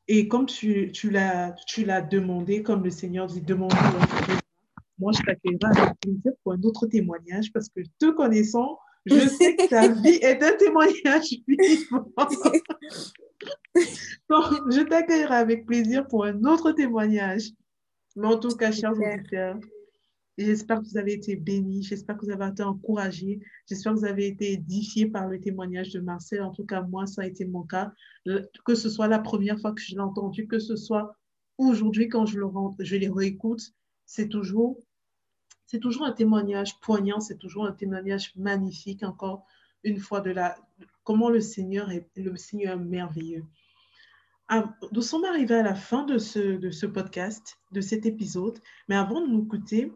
Et 0.07 0.27
comme 0.27 0.45
tu, 0.45 0.91
tu 0.91 1.09
l'as 1.11 2.01
demandé, 2.01 2.61
comme 2.61 2.83
le 2.83 2.91
Seigneur 2.91 3.27
dit, 3.27 3.41
demande 3.41 3.71
moi 4.99 5.11
je 5.11 5.23
t'accueillerai 5.23 5.81
avec 5.81 5.99
plaisir 5.99 6.31
pour 6.43 6.53
un 6.53 6.61
autre 6.63 6.87
témoignage 6.87 7.51
parce 7.51 7.67
que 7.69 7.81
te 7.99 8.11
connaissant, 8.11 8.79
je 9.05 9.27
sais 9.27 9.55
que 9.55 9.67
ta 9.67 9.87
vie 9.89 10.19
est 10.21 10.41
un 10.41 10.53
témoignage 10.53 11.35
vivant. 11.47 12.05
Donc, 14.29 14.45
je 14.71 14.81
t'accueillerai 14.81 15.35
avec 15.35 15.65
plaisir 15.65 16.07
pour 16.07 16.25
un 16.25 16.43
autre 16.45 16.71
témoignage. 16.71 17.49
Mais 18.15 18.27
en 18.27 18.39
tout 18.39 18.55
cas, 18.55 18.71
chers 18.71 18.93
auditeurs, 18.93 19.57
J'espère 20.37 20.79
que 20.81 20.85
vous 20.85 20.97
avez 20.97 21.13
été 21.13 21.35
bénis, 21.35 21.83
j'espère 21.83 22.17
que 22.17 22.25
vous 22.25 22.31
avez 22.31 22.47
été 22.47 22.63
encouragés, 22.63 23.39
j'espère 23.67 23.93
que 23.93 23.99
vous 23.99 24.05
avez 24.05 24.27
été 24.27 24.53
édifiés 24.53 25.05
par 25.05 25.27
le 25.27 25.39
témoignage 25.39 25.91
de 25.91 25.99
Marcel. 25.99 26.41
En 26.41 26.51
tout 26.51 26.65
cas, 26.65 26.81
moi, 26.81 27.05
ça 27.05 27.21
a 27.21 27.25
été 27.25 27.45
mon 27.45 27.63
cas. 27.63 27.93
Que 28.65 28.73
ce 28.73 28.89
soit 28.89 29.07
la 29.07 29.19
première 29.19 29.59
fois 29.59 29.73
que 29.73 29.81
je 29.81 29.93
l'ai 29.93 29.99
entendu, 29.99 30.47
que 30.47 30.57
ce 30.57 30.75
soit 30.75 31.15
aujourd'hui 31.59 32.09
quand 32.09 32.25
je, 32.25 32.39
le, 32.39 32.47
je 32.79 32.95
les 32.95 33.09
réécoute, 33.09 33.73
c'est 34.05 34.27
toujours, 34.27 34.79
toujours 35.79 36.05
un 36.05 36.11
témoignage 36.11 36.79
poignant, 36.79 37.19
c'est 37.19 37.37
toujours 37.37 37.65
un 37.65 37.71
témoignage 37.71 38.35
magnifique, 38.35 39.03
encore 39.03 39.45
une 39.83 39.99
fois, 39.99 40.21
de 40.21 40.31
la, 40.31 40.57
comment 41.03 41.29
le 41.29 41.41
Seigneur 41.41 41.91
est 41.91 42.07
le 42.15 42.35
Seigneur 42.37 42.79
merveilleux. 42.79 43.45
Nous 44.91 45.01
sommes 45.01 45.25
arrivés 45.25 45.55
à 45.55 45.63
la 45.63 45.75
fin 45.75 46.03
de 46.03 46.17
ce, 46.17 46.57
de 46.57 46.69
ce 46.69 46.85
podcast, 46.85 47.57
de 47.71 47.81
cet 47.81 48.05
épisode, 48.05 48.59
mais 48.87 48.95
avant 48.95 49.21
de 49.21 49.27
nous 49.27 49.43
écouter, 49.43 49.91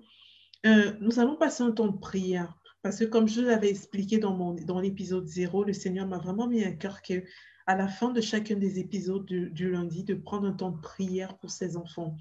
euh, 0.66 0.94
nous 1.00 1.20
allons 1.20 1.36
passer 1.36 1.64
un 1.64 1.72
temps 1.72 1.88
de 1.88 1.98
prière. 1.98 2.58
Parce 2.82 3.00
que 3.00 3.06
comme 3.06 3.28
je 3.28 3.42
l'avais 3.42 3.70
expliqué 3.70 4.18
dans, 4.18 4.54
dans 4.54 4.80
l'épisode 4.80 5.28
0, 5.28 5.66
le 5.66 5.74
Seigneur 5.74 6.08
m'a 6.08 6.20
vraiment 6.20 6.48
mis 6.48 6.64
à 6.64 6.72
cœur 6.72 7.02
que 7.02 7.24
à 7.68 7.76
la 7.76 7.88
fin 7.88 8.12
de 8.12 8.22
chacun 8.22 8.56
des 8.56 8.80
épisodes 8.80 9.26
du, 9.26 9.70
lundi, 9.70 10.06
de 10.06 10.16
prendre 10.16 10.48
un 10.48 10.54
temps 10.54 10.72
de 10.72 10.80
prière 10.80 11.38
pour 11.38 11.52
ses 11.52 11.76
enfants. 11.76 12.16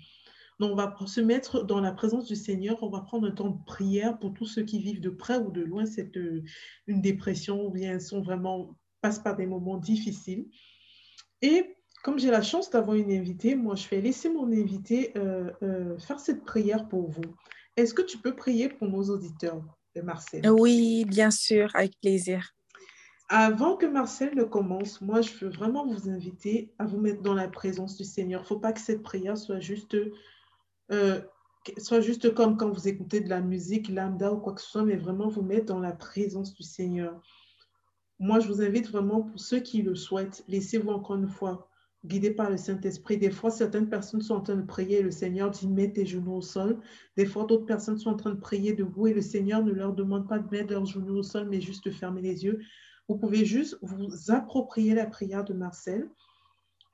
Donc, 0.59 0.73
on 0.73 0.75
va 0.75 0.97
se 1.07 1.21
mettre 1.21 1.65
dans 1.65 1.81
la 1.81 1.93
présence 1.93 2.27
du 2.27 2.35
Seigneur, 2.35 2.83
on 2.83 2.89
va 2.89 3.03
prendre 3.03 3.29
un 3.29 3.31
temps 3.31 3.51
de 3.51 3.65
prière 3.65 4.19
pour 4.19 4.35
tous 4.35 4.47
ceux 4.47 4.63
qui 4.63 4.81
vivent 4.81 5.01
de 5.01 5.11
près 5.11 5.37
ou 5.37 5.53
de 5.53 5.63
loin 5.63 5.87
cette, 5.87 6.17
euh, 6.17 6.43
une 6.89 7.01
dépression 7.01 7.67
ou 7.67 7.71
bien 7.71 8.01
sont 8.01 8.23
vraiment, 8.23 8.77
passent 9.03 9.21
par 9.21 9.37
des 9.37 9.47
moments 9.47 9.77
difficiles. 9.77 10.47
Et 11.43 11.77
comme 12.03 12.19
j'ai 12.19 12.31
la 12.31 12.43
chance 12.43 12.71
d'avoir 12.71 12.97
une 12.97 13.13
invitée, 13.13 13.55
moi, 13.55 13.77
je 13.77 13.87
vais 13.89 14.01
laisser 14.01 14.29
mon 14.29 14.51
invité 14.51 15.13
euh, 15.17 15.97
faire 15.99 16.19
cette 16.19 16.45
prière 16.45 16.89
pour 16.89 17.09
vous. 17.09 17.37
Est-ce 17.77 17.93
que 17.93 18.03
tu 18.03 18.19
peux 18.19 18.35
prier 18.35 18.69
pour 18.69 18.89
nos 18.89 19.05
auditeurs, 19.05 19.63
Marcel? 20.03 20.49
Oui, 20.51 21.05
bien 21.07 21.31
sûr, 21.31 21.71
avec 21.75 21.99
plaisir. 22.01 22.51
Avant 23.29 23.77
que 23.77 23.87
Marcel 23.87 24.35
ne 24.35 24.45
commence, 24.45 25.01
moi, 25.01 25.21
je 25.21 25.33
veux 25.35 25.51
vraiment 25.51 25.85
vous 25.85 26.09
inviter 26.09 26.73
à 26.79 26.87
vous 26.87 26.99
mettre 26.99 27.23
dans 27.23 27.35
la 27.35 27.49
présence 27.49 27.97
du 27.97 28.05
Seigneur. 28.05 28.41
Il 28.41 28.45
ne 28.45 28.47
faut 28.47 28.61
pas 28.61 28.73
que 28.73 28.81
cette 28.81 29.03
prière 29.03 29.37
soit 29.37 29.59
juste, 29.59 29.97
euh, 30.93 31.21
soit 31.79 32.01
juste 32.01 32.33
comme 32.35 32.57
quand 32.57 32.71
vous 32.71 32.89
écoutez 32.89 33.21
de 33.21 33.29
la 33.29 33.41
musique, 33.41 33.89
lambda 33.89 34.33
ou 34.33 34.39
quoi 34.39 34.55
que 34.55 34.61
ce 34.61 34.69
soit, 34.69 34.85
mais 34.85 34.97
vraiment 34.97 35.29
vous 35.29 35.43
mettre 35.43 35.67
dans 35.67 35.81
la 35.81 35.93
présence 35.93 36.55
du 36.55 36.63
Seigneur. 36.63 37.21
Moi, 38.19 38.39
je 38.41 38.49
vous 38.49 38.63
invite 38.63 38.89
vraiment, 38.89 39.23
pour 39.23 39.41
ceux 39.41 39.61
qui 39.61 39.83
le 39.83 39.97
souhaitent, 39.97 40.45
laissez-vous 40.49 40.91
encore 40.91 41.17
une 41.17 41.29
fois 41.29 41.69
guidé 42.05 42.31
par 42.31 42.51
le 42.51 42.57
Saint-Esprit. 42.57 43.19
Des 43.19 43.31
fois, 43.31 43.51
certaines 43.51 43.89
personnes 43.89 44.21
sont 44.21 44.35
en 44.35 44.41
train 44.41 44.57
de 44.57 44.67
prier 44.67 44.99
et 44.99 45.03
le 45.03 45.11
Seigneur 45.11 45.51
dit 45.51 45.67
mets 45.69 45.93
tes 45.93 46.07
genoux 46.07 46.35
au 46.37 46.43
sol. 46.43 46.79
Des 47.17 47.27
fois, 47.27 47.45
d'autres 47.45 47.67
personnes 47.67 47.99
sont 47.99 48.11
en 48.11 48.17
train 48.17 48.31
de 48.31 48.41
prier 48.41 48.73
debout 48.73 49.09
et 49.09 49.15
le 49.15 49.21
Seigneur 49.23 49.65
ne 49.65 49.73
leur 49.73 49.93
demande 49.93 50.29
pas 50.29 50.39
de 50.39 50.49
mettre 50.51 50.73
leurs 50.73 50.87
genoux 50.87 51.17
au 51.17 51.23
sol, 51.23 51.49
mais 51.49 51.61
juste 51.61 51.85
de 51.85 51.91
fermer 51.91 52.23
les 52.23 52.45
yeux. 52.45 52.61
Vous 53.09 53.17
pouvez 53.17 53.45
juste 53.45 53.79
vous 53.83 54.31
approprier 54.31 54.95
la 54.95 55.07
prière 55.07 55.45
de 55.45 55.55
Marcel 55.55 56.09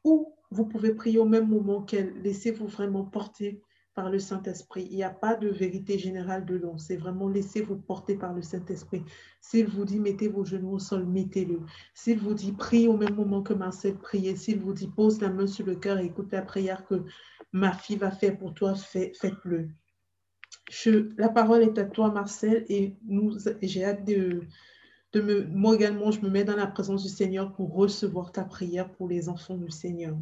ou 0.04 0.34
vous 0.50 0.66
pouvez 0.66 0.94
prier 0.94 1.18
au 1.18 1.24
même 1.24 1.48
moment 1.48 1.82
qu'elle. 1.82 2.14
Laissez-vous 2.22 2.66
vraiment 2.66 3.04
porter 3.04 3.62
par 3.94 4.10
le 4.10 4.18
Saint-Esprit. 4.18 4.88
Il 4.90 4.96
n'y 4.96 5.04
a 5.04 5.10
pas 5.10 5.34
de 5.34 5.48
vérité 5.48 5.98
générale 5.98 6.44
dedans. 6.44 6.78
C'est 6.78 6.96
vraiment 6.96 7.28
laissez-vous 7.28 7.76
porter 7.76 8.16
par 8.16 8.32
le 8.32 8.42
Saint-Esprit. 8.42 9.02
S'il 9.40 9.66
vous 9.66 9.84
dit 9.84 10.00
mettez 10.00 10.28
vos 10.28 10.44
genoux 10.44 10.72
au 10.72 10.78
sol, 10.78 11.06
mettez-le. 11.06 11.60
S'il 11.94 12.18
vous 12.18 12.34
dit 12.34 12.52
prie 12.52 12.88
au 12.88 12.96
même 12.96 13.14
moment 13.14 13.42
que 13.42 13.54
Marcel 13.54 13.96
priait, 13.96 14.36
s'il 14.36 14.60
vous 14.60 14.72
dit 14.72 14.88
pose 14.88 15.20
la 15.20 15.30
main 15.30 15.46
sur 15.46 15.66
le 15.66 15.76
cœur 15.76 15.98
et 15.98 16.06
écoute 16.06 16.32
la 16.32 16.42
prière 16.42 16.84
que 16.86 17.04
ma 17.52 17.72
fille 17.72 17.96
va 17.96 18.10
faire 18.10 18.38
pour 18.38 18.54
toi, 18.54 18.74
faites-le. 18.74 19.68
la 21.18 21.28
parole 21.28 21.62
est 21.62 21.78
à 21.78 21.84
toi, 21.84 22.10
Marcel, 22.10 22.64
et 22.68 22.96
j'ai 23.62 23.84
hâte 23.84 24.06
de, 24.06 24.42
de 25.12 25.20
me, 25.20 25.46
moi 25.46 25.74
également, 25.74 26.10
je 26.10 26.20
me 26.20 26.30
mets 26.30 26.44
dans 26.44 26.56
la 26.56 26.66
présence 26.66 27.02
du 27.02 27.10
Seigneur 27.10 27.52
pour 27.52 27.74
recevoir 27.74 28.32
ta 28.32 28.44
prière 28.44 28.90
pour 28.92 29.08
les 29.08 29.28
enfants 29.28 29.58
du 29.58 29.70
Seigneur. 29.70 30.16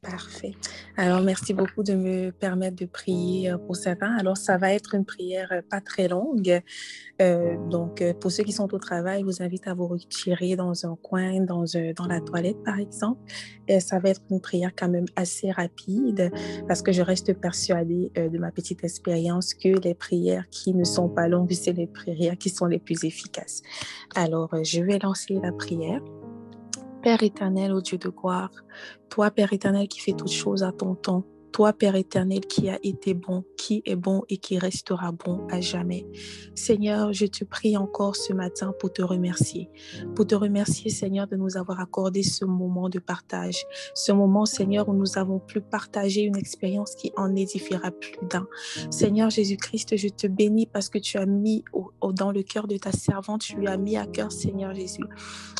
Parfait. 0.00 0.52
Alors, 0.96 1.20
merci 1.20 1.52
beaucoup 1.52 1.82
de 1.82 1.94
me 1.94 2.30
permettre 2.30 2.76
de 2.76 2.86
prier 2.86 3.50
euh, 3.50 3.58
pour 3.58 3.76
certains. 3.76 4.16
Alors, 4.16 4.38
ça 4.38 4.56
va 4.56 4.72
être 4.72 4.94
une 4.94 5.04
prière 5.04 5.48
euh, 5.52 5.60
pas 5.68 5.82
très 5.82 6.08
longue. 6.08 6.62
Euh, 7.20 7.56
donc, 7.68 8.02
pour 8.20 8.32
ceux 8.32 8.44
qui 8.44 8.52
sont 8.52 8.72
au 8.74 8.78
travail, 8.78 9.20
je 9.20 9.26
vous 9.26 9.42
invite 9.42 9.66
à 9.66 9.74
vous 9.74 9.86
retirer 9.86 10.56
dans 10.56 10.86
un 10.86 10.96
coin, 10.96 11.40
dans, 11.40 11.64
dans 11.96 12.06
la 12.06 12.20
toilette, 12.20 12.62
par 12.64 12.78
exemple. 12.78 13.20
Et 13.68 13.78
ça 13.80 13.98
va 13.98 14.08
être 14.08 14.22
une 14.30 14.40
prière 14.40 14.72
quand 14.74 14.88
même 14.88 15.06
assez 15.16 15.50
rapide 15.50 16.30
parce 16.66 16.80
que 16.80 16.92
je 16.92 17.02
reste 17.02 17.34
persuadée 17.34 18.10
de 18.14 18.38
ma 18.38 18.50
petite 18.50 18.84
expérience 18.84 19.54
que 19.54 19.68
les 19.68 19.94
prières 19.94 20.48
qui 20.50 20.74
ne 20.74 20.84
sont 20.84 21.08
pas 21.08 21.28
longues, 21.28 21.52
c'est 21.52 21.72
les 21.72 21.86
prières 21.86 22.36
qui 22.36 22.48
sont 22.48 22.66
les 22.66 22.78
plus 22.78 23.04
efficaces. 23.04 23.62
Alors, 24.14 24.50
je 24.62 24.82
vais 24.82 24.98
lancer 24.98 25.38
la 25.42 25.52
prière. 25.52 26.00
Père 27.04 27.22
éternel, 27.22 27.74
au 27.74 27.82
Dieu 27.82 27.98
de 27.98 28.08
gloire, 28.08 28.50
toi, 29.10 29.30
Père 29.30 29.52
éternel, 29.52 29.88
qui 29.88 30.00
fais 30.00 30.14
toutes 30.14 30.32
choses 30.32 30.62
à 30.62 30.72
ton 30.72 30.94
temps, 30.94 31.22
toi, 31.54 31.72
Père 31.72 31.94
éternel, 31.94 32.40
qui 32.40 32.68
a 32.68 32.80
été 32.82 33.14
bon, 33.14 33.44
qui 33.56 33.80
est 33.86 33.94
bon 33.94 34.24
et 34.28 34.38
qui 34.38 34.58
restera 34.58 35.12
bon 35.12 35.46
à 35.52 35.60
jamais. 35.60 36.04
Seigneur, 36.56 37.12
je 37.12 37.26
te 37.26 37.44
prie 37.44 37.76
encore 37.76 38.16
ce 38.16 38.32
matin 38.32 38.74
pour 38.80 38.92
te 38.92 39.02
remercier. 39.02 39.70
Pour 40.16 40.26
te 40.26 40.34
remercier, 40.34 40.90
Seigneur, 40.90 41.28
de 41.28 41.36
nous 41.36 41.56
avoir 41.56 41.78
accordé 41.78 42.24
ce 42.24 42.44
moment 42.44 42.88
de 42.88 42.98
partage. 42.98 43.66
Ce 43.94 44.10
moment, 44.10 44.46
Seigneur, 44.46 44.88
où 44.88 44.94
nous 44.94 45.16
avons 45.16 45.38
pu 45.38 45.60
partager 45.60 46.22
une 46.22 46.36
expérience 46.36 46.96
qui 46.96 47.12
en 47.16 47.36
édifiera 47.36 47.92
plus 47.92 48.18
d'un. 48.28 48.48
Seigneur 48.90 49.30
Jésus-Christ, 49.30 49.96
je 49.96 50.08
te 50.08 50.26
bénis 50.26 50.66
parce 50.66 50.88
que 50.88 50.98
tu 50.98 51.18
as 51.18 51.26
mis 51.26 51.64
dans 52.14 52.32
le 52.32 52.42
cœur 52.42 52.66
de 52.66 52.76
ta 52.78 52.90
servante, 52.90 53.42
tu 53.42 53.56
lui 53.58 53.68
as 53.68 53.76
mis 53.76 53.96
à 53.96 54.06
cœur, 54.06 54.32
Seigneur 54.32 54.74
Jésus, 54.74 55.04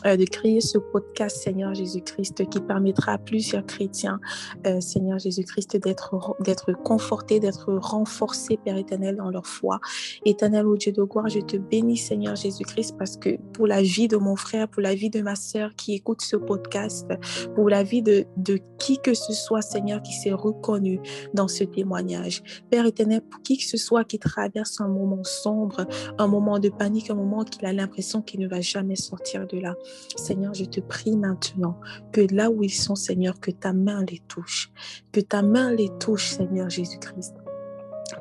euh, 0.07 0.17
de 0.17 0.25
créer 0.25 0.61
ce 0.61 0.79
podcast, 0.79 1.37
Seigneur 1.37 1.73
Jésus-Christ, 1.73 2.49
qui 2.51 2.61
permettra 2.61 3.13
à 3.13 3.19
plusieurs 3.19 3.65
chrétiens, 3.65 4.19
euh, 4.67 4.81
Seigneur 4.81 5.21
Jésus-Christ, 5.21 5.84
d'être 5.85 6.73
confortés, 6.83 7.41
d'être 7.41 7.73
renforcés, 7.75 8.59
Père 8.65 8.77
éternel, 8.77 9.17
dans 9.17 9.31
leur 9.31 9.47
foi. 9.47 9.81
Éternel, 10.25 10.67
au 10.67 10.77
Dieu 10.77 10.93
de 10.93 11.03
gloire, 11.03 11.29
je 11.29 11.41
te 11.41 11.57
bénis, 11.57 11.97
Seigneur 11.97 12.37
Jésus-Christ, 12.37 12.97
parce 12.99 13.17
que 13.17 13.37
pour 13.53 13.67
la 13.67 13.83
vie 13.83 14.09
de 14.09 14.17
mon 14.17 14.37
frère, 14.37 14.69
pour 14.69 14.83
la 14.83 14.95
vie 14.95 15.11
de 15.11 15.21
ma 15.21 15.37
sœur 15.37 15.75
qui 15.77 15.95
écoute 15.95 16.23
ce 16.23 16.37
podcast, 16.37 17.09
pour 17.55 17.69
la 17.69 17.83
vie 17.83 18.03
de, 18.03 18.25
de 18.37 18.59
qui 18.79 18.99
que 18.99 19.15
ce 19.15 19.33
soit, 19.33 19.63
Seigneur, 19.63 20.03
qui 20.03 20.13
s'est 20.13 20.33
reconnu 20.33 21.01
dans 21.33 21.49
ce 21.49 21.65
témoignage. 21.65 22.43
Père 22.71 22.87
éternel, 22.87 23.21
pour 23.23 23.43
qui 23.43 23.59
que 23.59 23.65
ce 23.65 23.77
soit 23.77 24.05
qui 24.05 24.19
traverse 24.19 24.81
un 24.81 24.89
moment 24.89 25.25
sombre, 25.25 25.87
un 26.19 26.27
moment 26.27 26.59
de 26.59 26.69
panique, 26.69 27.11
un 27.11 27.15
moment 27.15 27.45
qu'il 27.45 27.65
a 27.67 27.73
l'impression 27.73 28.23
qu'il 28.23 28.41
ne 28.41 28.49
va 28.49 28.61
jamais 28.61 28.97
sortir 28.97 29.47
de 29.47 29.59
là. 29.59 29.75
Seigneur, 30.17 30.55
je 30.55 30.65
te 30.65 30.81
prie 30.81 31.17
maintenant 31.17 31.79
que 32.13 32.27
là 32.33 32.51
où 32.51 32.63
ils 32.63 32.75
sont, 32.75 32.95
Seigneur, 32.95 33.41
que 33.41 33.51
ta 33.51 33.73
main 33.73 34.05
les 34.05 34.21
touche, 34.29 34.71
que 35.13 35.21
ta 35.21 35.43
main 35.43 35.74
les 35.75 35.91
touche, 35.99 36.31
Seigneur 36.31 36.71
Jésus-Christ. 36.71 37.35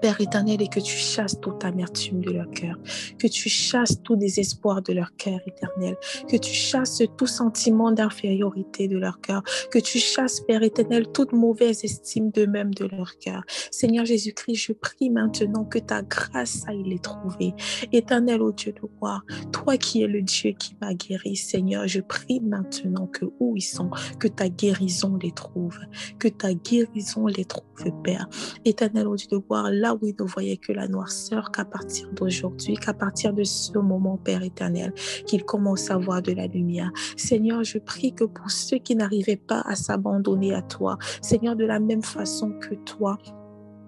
Père 0.01 0.19
éternel, 0.19 0.62
et 0.62 0.67
que 0.67 0.79
tu 0.79 0.95
chasses 0.95 1.39
toute 1.39 1.63
amertume 1.63 2.21
de 2.21 2.32
leur 2.32 2.49
cœur, 2.51 2.77
que 3.17 3.27
tu 3.27 3.49
chasses 3.49 4.01
tout 4.03 4.15
désespoir 4.15 4.82
de 4.82 4.93
leur 4.93 5.15
cœur 5.15 5.39
éternel, 5.45 5.95
que 6.27 6.38
tu 6.38 6.53
chasses 6.53 7.01
tout 7.17 7.27
sentiment 7.27 7.91
d'infériorité 7.91 8.88
de 8.88 8.97
leur 8.97 9.21
cœur, 9.21 9.43
que 9.71 9.79
tu 9.79 9.99
chasses, 9.99 10.41
Père 10.41 10.63
éternel, 10.63 11.08
toute 11.13 11.32
mauvaise 11.32 11.84
estime 11.84 12.32
d'eux-mêmes 12.32 12.73
de 12.73 12.86
leur 12.86 13.17
cœur. 13.17 13.43
Seigneur 13.71 14.06
Jésus-Christ, 14.06 14.56
je 14.56 14.73
prie 14.73 15.10
maintenant 15.10 15.63
que 15.63 15.79
ta 15.79 16.01
grâce 16.01 16.63
aille 16.67 16.84
les 16.84 16.99
trouver. 16.99 17.53
Éternel, 17.91 18.41
ô 18.41 18.51
Dieu 18.51 18.73
de 18.73 18.82
gloire, 18.97 19.23
toi 19.51 19.77
qui 19.77 20.03
es 20.03 20.08
le 20.08 20.21
Dieu 20.21 20.51
qui 20.51 20.75
m'a 20.82 20.93
guéri, 20.93 21.36
Seigneur, 21.36 21.88
je 21.88 22.01
prie 22.01 22.39
maintenant 22.41 23.08
que 23.08 23.25
où 23.39 23.56
ils 23.56 23.62
sont, 23.62 23.89
que 24.19 24.27
ta 24.27 24.49
guérison 24.49 25.17
les 25.21 25.32
trouve, 25.32 25.79
que 26.19 26.27
ta 26.27 26.53
guérison 26.53 27.27
les 27.27 27.45
trouve, 27.45 27.63
Père. 28.03 28.27
Éternel, 28.65 29.08
ô 29.08 29.15
Dieu 29.15 29.27
de 29.32 29.38
gloire, 29.38 29.69
là 29.84 29.96
où 29.96 30.08
ils 30.08 30.15
ne 30.17 30.26
voyaient 30.26 30.58
que 30.58 30.72
la 30.72 30.88
noirceur, 30.88 31.52
qu'à 31.52 31.65
partir 31.65 32.10
d'aujourd'hui, 32.13 32.76
qu'à 32.76 32.93
partir 32.93 33.34
de 33.34 33.43
ce 33.43 33.78
moment, 33.78 34.17
Père 34.17 34.41
éternel, 34.41 34.93
qu'ils 35.28 35.43
commencent 35.43 35.91
à 35.91 35.98
voir 35.98 36.22
de 36.22 36.32
la 36.32 36.48
lumière. 36.48 36.91
Seigneur, 37.17 37.65
je 37.65 37.80
prie 37.80 38.13
que 38.13 38.24
pour 38.24 38.50
ceux 38.50 38.78
qui 38.78 38.96
n'arrivaient 38.96 39.36
pas 39.36 39.62
à 39.65 39.76
s'abandonner 39.76 40.54
à 40.54 40.62
toi, 40.62 40.98
Seigneur, 41.22 41.58
de 41.58 41.65
la 41.65 41.80
même 41.80 42.02
façon 42.02 42.54
que 42.54 42.76
toi, 42.76 43.17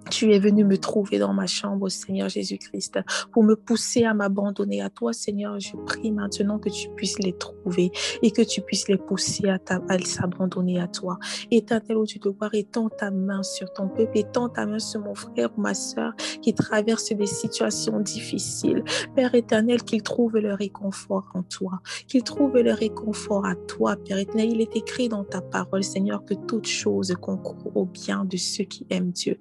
tu 0.09 0.33
es 0.33 0.39
venu 0.39 0.63
me 0.63 0.77
trouver 0.77 1.19
dans 1.19 1.33
ma 1.33 1.47
chambre, 1.47 1.89
Seigneur 1.89 2.29
Jésus-Christ, 2.29 2.99
pour 3.31 3.43
me 3.43 3.55
pousser 3.55 4.03
à 4.03 4.13
m'abandonner 4.13 4.81
à 4.81 4.89
toi, 4.89 5.13
Seigneur. 5.13 5.59
Je 5.59 5.75
prie 5.85 6.11
maintenant 6.11 6.59
que 6.59 6.69
tu 6.69 6.89
puisses 6.95 7.19
les 7.19 7.33
trouver 7.33 7.91
et 8.21 8.31
que 8.31 8.41
tu 8.41 8.61
puisses 8.61 8.87
les 8.87 8.97
pousser 8.97 9.49
à, 9.49 9.59
s'abandonner 10.03 10.79
à 10.79 10.87
toi. 10.87 11.17
Éternel, 11.51 11.97
au 11.97 12.05
Dieu 12.05 12.19
de 12.19 12.29
gloire, 12.29 12.53
étends 12.53 12.89
ta 12.89 13.11
main 13.11 13.43
sur 13.43 13.71
ton 13.73 13.87
peuple, 13.87 14.17
étends 14.17 14.49
ta 14.49 14.65
main 14.65 14.79
sur 14.79 15.01
mon 15.01 15.15
frère 15.15 15.49
ou 15.57 15.61
ma 15.61 15.73
soeur 15.73 16.13
qui 16.41 16.53
traverse 16.53 17.11
des 17.11 17.25
situations 17.25 17.99
difficiles. 17.99 18.83
Père 19.15 19.33
éternel, 19.35 19.83
qu'ils 19.83 20.03
trouvent 20.03 20.37
le 20.37 20.53
réconfort 20.53 21.31
en 21.33 21.43
toi, 21.43 21.81
qu'ils 22.07 22.23
trouvent 22.23 22.57
le 22.57 22.73
réconfort 22.73 23.45
à 23.45 23.55
toi, 23.55 23.95
Père 23.95 24.17
éternel. 24.17 24.51
Il 24.51 24.61
est 24.61 24.75
écrit 24.75 25.09
dans 25.09 25.23
ta 25.23 25.41
parole, 25.41 25.83
Seigneur, 25.83 26.23
que 26.25 26.33
toute 26.33 26.67
chose 26.67 27.13
concourt 27.19 27.75
au 27.75 27.85
bien 27.85 28.25
de 28.25 28.37
ceux 28.37 28.63
qui 28.63 28.85
aiment 28.89 29.11
Dieu. 29.11 29.37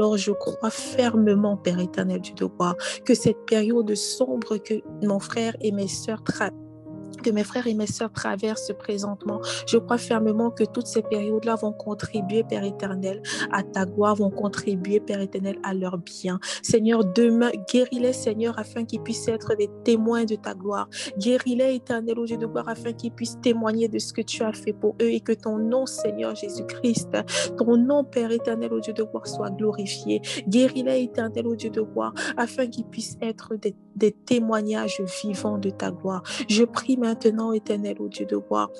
Alors 0.00 0.16
je 0.16 0.32
crois 0.32 0.70
fermement, 0.70 1.58
Père 1.58 1.78
éternel 1.78 2.22
du 2.22 2.32
devoir, 2.32 2.74
que 3.04 3.14
cette 3.14 3.44
période 3.44 3.94
sombre 3.94 4.56
que 4.56 4.80
mon 5.04 5.18
frère 5.20 5.54
et 5.60 5.72
mes 5.72 5.88
sœurs 5.88 6.24
traversent, 6.24 6.69
que 7.20 7.30
mes 7.30 7.44
frères 7.44 7.66
et 7.66 7.74
mes 7.74 7.86
sœurs 7.86 8.12
traversent 8.12 8.72
présentement. 8.78 9.40
Je 9.66 9.78
crois 9.78 9.98
fermement 9.98 10.50
que 10.50 10.64
toutes 10.64 10.86
ces 10.86 11.02
périodes-là 11.02 11.56
vont 11.56 11.72
contribuer, 11.72 12.44
Père 12.44 12.64
éternel, 12.64 13.22
à 13.52 13.62
ta 13.62 13.84
gloire, 13.86 14.14
vont 14.16 14.30
contribuer, 14.30 15.00
Père 15.00 15.20
éternel, 15.20 15.58
à 15.62 15.74
leur 15.74 15.98
bien. 15.98 16.38
Seigneur, 16.62 17.04
demain, 17.04 17.50
guéris-les, 17.70 18.12
Seigneur, 18.12 18.58
afin 18.58 18.84
qu'ils 18.84 19.02
puissent 19.02 19.28
être 19.28 19.54
des 19.56 19.70
témoins 19.84 20.24
de 20.24 20.36
ta 20.36 20.54
gloire. 20.54 20.88
Guéris-les, 21.18 21.74
éternel, 21.74 22.18
au 22.18 22.24
Dieu 22.24 22.36
de 22.36 22.46
gloire, 22.46 22.68
afin 22.68 22.92
qu'ils 22.92 23.12
puissent 23.12 23.38
témoigner 23.40 23.88
de 23.88 23.98
ce 23.98 24.12
que 24.12 24.22
tu 24.22 24.42
as 24.42 24.52
fait 24.52 24.72
pour 24.72 24.94
eux 25.00 25.10
et 25.10 25.20
que 25.20 25.32
ton 25.32 25.58
nom, 25.58 25.86
Seigneur 25.86 26.34
Jésus-Christ, 26.34 27.16
ton 27.56 27.76
nom, 27.76 28.04
Père 28.04 28.30
éternel, 28.30 28.72
au 28.72 28.80
Dieu 28.80 28.92
de 28.92 29.02
gloire, 29.02 29.26
soit 29.26 29.50
glorifié. 29.50 30.20
Guéris-les, 30.48 31.02
éternel, 31.02 31.46
au 31.46 31.56
Dieu 31.56 31.70
de 31.70 31.80
gloire, 31.80 32.14
afin 32.36 32.66
qu'ils 32.66 32.86
puissent 32.86 33.18
être 33.20 33.54
des, 33.56 33.74
témoignages 34.24 35.02
vivants 35.22 35.58
de 35.58 35.70
ta 35.70 35.90
gloire. 35.90 36.22
Je 36.48 36.64
prie 36.64 36.96
maintenant, 37.10 37.52
éternel, 37.52 37.96
au 38.00 38.08
Dieu 38.08 38.24
de 38.24 38.36
gloire, 38.36 38.70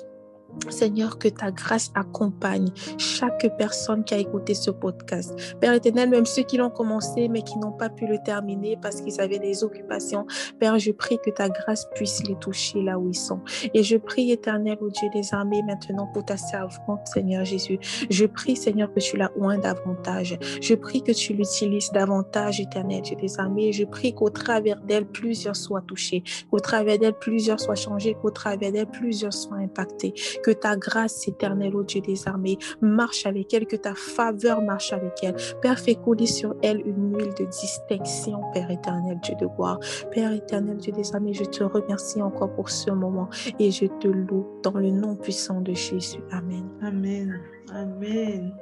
Seigneur, 0.69 1.17
que 1.17 1.27
ta 1.27 1.51
grâce 1.51 1.91
accompagne 1.95 2.69
chaque 2.97 3.47
personne 3.57 4.03
qui 4.03 4.13
a 4.13 4.17
écouté 4.17 4.53
ce 4.53 4.71
podcast. 4.71 5.33
Père 5.59 5.73
éternel, 5.73 6.09
même 6.09 6.25
ceux 6.25 6.43
qui 6.43 6.57
l'ont 6.57 6.69
commencé 6.69 7.27
mais 7.27 7.41
qui 7.41 7.57
n'ont 7.57 7.71
pas 7.71 7.89
pu 7.89 8.07
le 8.07 8.17
terminer 8.23 8.77
parce 8.81 9.01
qu'ils 9.01 9.19
avaient 9.19 9.39
des 9.39 9.63
occupations. 9.63 10.25
Père, 10.59 10.77
je 10.79 10.91
prie 10.91 11.17
que 11.23 11.31
ta 11.31 11.49
grâce 11.49 11.87
puisse 11.95 12.23
les 12.27 12.35
toucher 12.35 12.81
là 12.81 12.99
où 12.99 13.09
ils 13.09 13.15
sont. 13.15 13.41
Et 13.73 13.83
je 13.83 13.97
prie, 13.97 14.31
éternel, 14.31 14.77
au 14.81 14.89
Dieu 14.89 15.09
des 15.13 15.33
armées, 15.33 15.61
maintenant 15.63 16.07
pour 16.13 16.25
ta 16.25 16.37
servante, 16.37 17.07
Seigneur 17.07 17.45
Jésus. 17.45 17.79
Je 18.09 18.25
prie, 18.25 18.55
Seigneur, 18.55 18.93
que 18.93 18.99
tu 18.99 19.17
la 19.17 19.31
oins 19.37 19.57
davantage. 19.57 20.37
Je 20.61 20.75
prie 20.75 21.01
que 21.01 21.11
tu 21.11 21.33
l'utilises 21.33 21.91
davantage, 21.91 22.59
éternel, 22.59 23.01
Dieu 23.01 23.15
des 23.15 23.39
armées. 23.39 23.71
Je 23.71 23.85
prie 23.85 24.13
qu'au 24.13 24.29
travers 24.29 24.79
d'elle, 24.81 25.05
plusieurs 25.05 25.55
soient 25.55 25.81
touchés, 25.81 26.23
qu'au 26.49 26.59
travers 26.59 26.97
d'elle, 26.97 27.13
plusieurs 27.13 27.59
soient 27.59 27.75
changés, 27.75 28.15
qu'au 28.21 28.31
travers 28.31 28.71
d'elle, 28.71 28.87
plusieurs 28.87 29.33
soient 29.33 29.57
impactés. 29.57 30.13
Que 30.43 30.51
ta 30.51 30.75
grâce 30.75 31.27
éternelle, 31.27 31.75
au 31.75 31.83
Dieu 31.83 32.01
des 32.01 32.27
armées, 32.27 32.57
marche 32.81 33.25
avec 33.25 33.53
elle, 33.53 33.67
que 33.67 33.75
ta 33.75 33.95
faveur 33.95 34.61
marche 34.61 34.93
avec 34.93 35.13
elle. 35.23 35.35
Père, 35.61 35.79
fais 35.79 35.95
couler 35.95 36.25
sur 36.25 36.55
elle 36.61 36.81
une 36.85 37.15
huile 37.15 37.33
de 37.37 37.45
distinction, 37.45 38.41
Père 38.53 38.71
éternel, 38.71 39.19
Dieu 39.23 39.35
de 39.39 39.45
gloire. 39.45 39.79
Père 40.11 40.31
éternel, 40.31 40.77
Dieu 40.77 40.91
des 40.91 41.13
armées, 41.15 41.33
je 41.33 41.43
te 41.43 41.63
remercie 41.63 42.21
encore 42.21 42.53
pour 42.53 42.69
ce 42.69 42.91
moment 42.91 43.29
et 43.59 43.71
je 43.71 43.85
te 43.85 44.07
loue 44.07 44.47
dans 44.63 44.77
le 44.77 44.91
nom 44.91 45.15
puissant 45.15 45.61
de 45.61 45.73
Jésus. 45.73 46.19
Amen. 46.31 46.69
Amen. 46.81 47.39
Amen. 47.73 48.53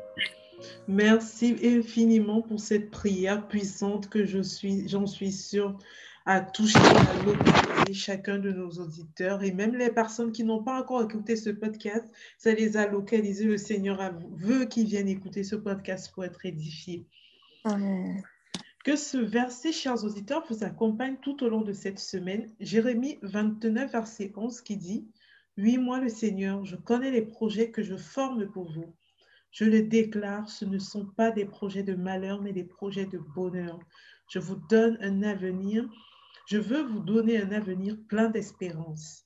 Merci 0.88 1.56
infiniment 1.64 2.42
pour 2.42 2.60
cette 2.60 2.92
prière 2.92 3.48
puissante 3.48 4.10
que 4.10 4.26
je 4.26 4.42
suis, 4.42 4.88
j'en 4.88 5.06
suis 5.06 5.32
sûre, 5.32 5.78
à 6.26 6.42
toucher, 6.42 6.80
à 6.80 7.24
localiser 7.26 7.94
chacun 7.94 8.38
de 8.38 8.52
nos 8.52 8.70
auditeurs 8.70 9.44
et 9.44 9.52
même 9.52 9.76
les 9.76 9.92
personnes 9.92 10.32
qui 10.32 10.44
n'ont 10.44 10.64
pas 10.64 10.80
encore 10.80 11.04
écouté 11.04 11.36
ce 11.36 11.50
podcast, 11.50 12.06
ça 12.38 12.54
les 12.54 12.78
a 12.78 12.88
localisés. 12.88 13.46
Le 13.46 13.58
Seigneur 13.58 14.14
veut 14.36 14.66
qu'ils 14.66 14.88
viennent 14.88 15.08
écouter 15.08 15.44
ce 15.44 15.56
podcast 15.56 16.12
pour 16.14 16.26
être 16.26 16.46
édifiés. 16.46 17.06
Amen. 17.64 18.22
Que 18.86 18.96
ce 18.96 19.18
verset, 19.18 19.72
chers 19.72 20.04
auditeurs, 20.04 20.46
vous 20.50 20.64
accompagne 20.64 21.18
tout 21.22 21.44
au 21.44 21.50
long 21.50 21.62
de 21.62 21.74
cette 21.74 22.00
semaine. 22.00 22.50
Jérémie 22.60 23.20
29, 23.24 23.92
verset 23.92 24.32
11 24.36 24.62
qui 24.62 24.78
dit, 24.78 25.08
Oui, 25.58 25.78
moi 25.78 26.00
le 26.00 26.10
Seigneur, 26.10 26.64
je 26.64 26.76
connais 26.76 27.12
les 27.12 27.24
projets 27.24 27.72
que 27.72 27.84
je 27.84 27.98
forme 27.98 28.50
pour 28.50 28.72
vous. 28.72 28.96
Je 29.52 29.66
le 29.66 29.82
déclare, 29.82 30.48
ce 30.48 30.64
ne 30.64 30.80
sont 30.80 31.06
pas 31.06 31.32
des 31.32 31.46
projets 31.46 31.84
de 31.84 31.96
malheur, 31.96 32.42
mais 32.42 32.54
des 32.54 32.64
projets 32.64 33.08
de 33.08 33.18
bonheur. 33.18 33.80
Je 34.30 34.40
vous 34.40 34.56
donne 34.70 34.98
un 35.02 35.24
avenir 35.24 35.90
je 36.50 36.58
veux 36.58 36.82
vous 36.82 37.00
donner 37.00 37.40
un 37.40 37.52
avenir 37.52 37.96
plein 38.08 38.28
d'espérance. 38.28 39.24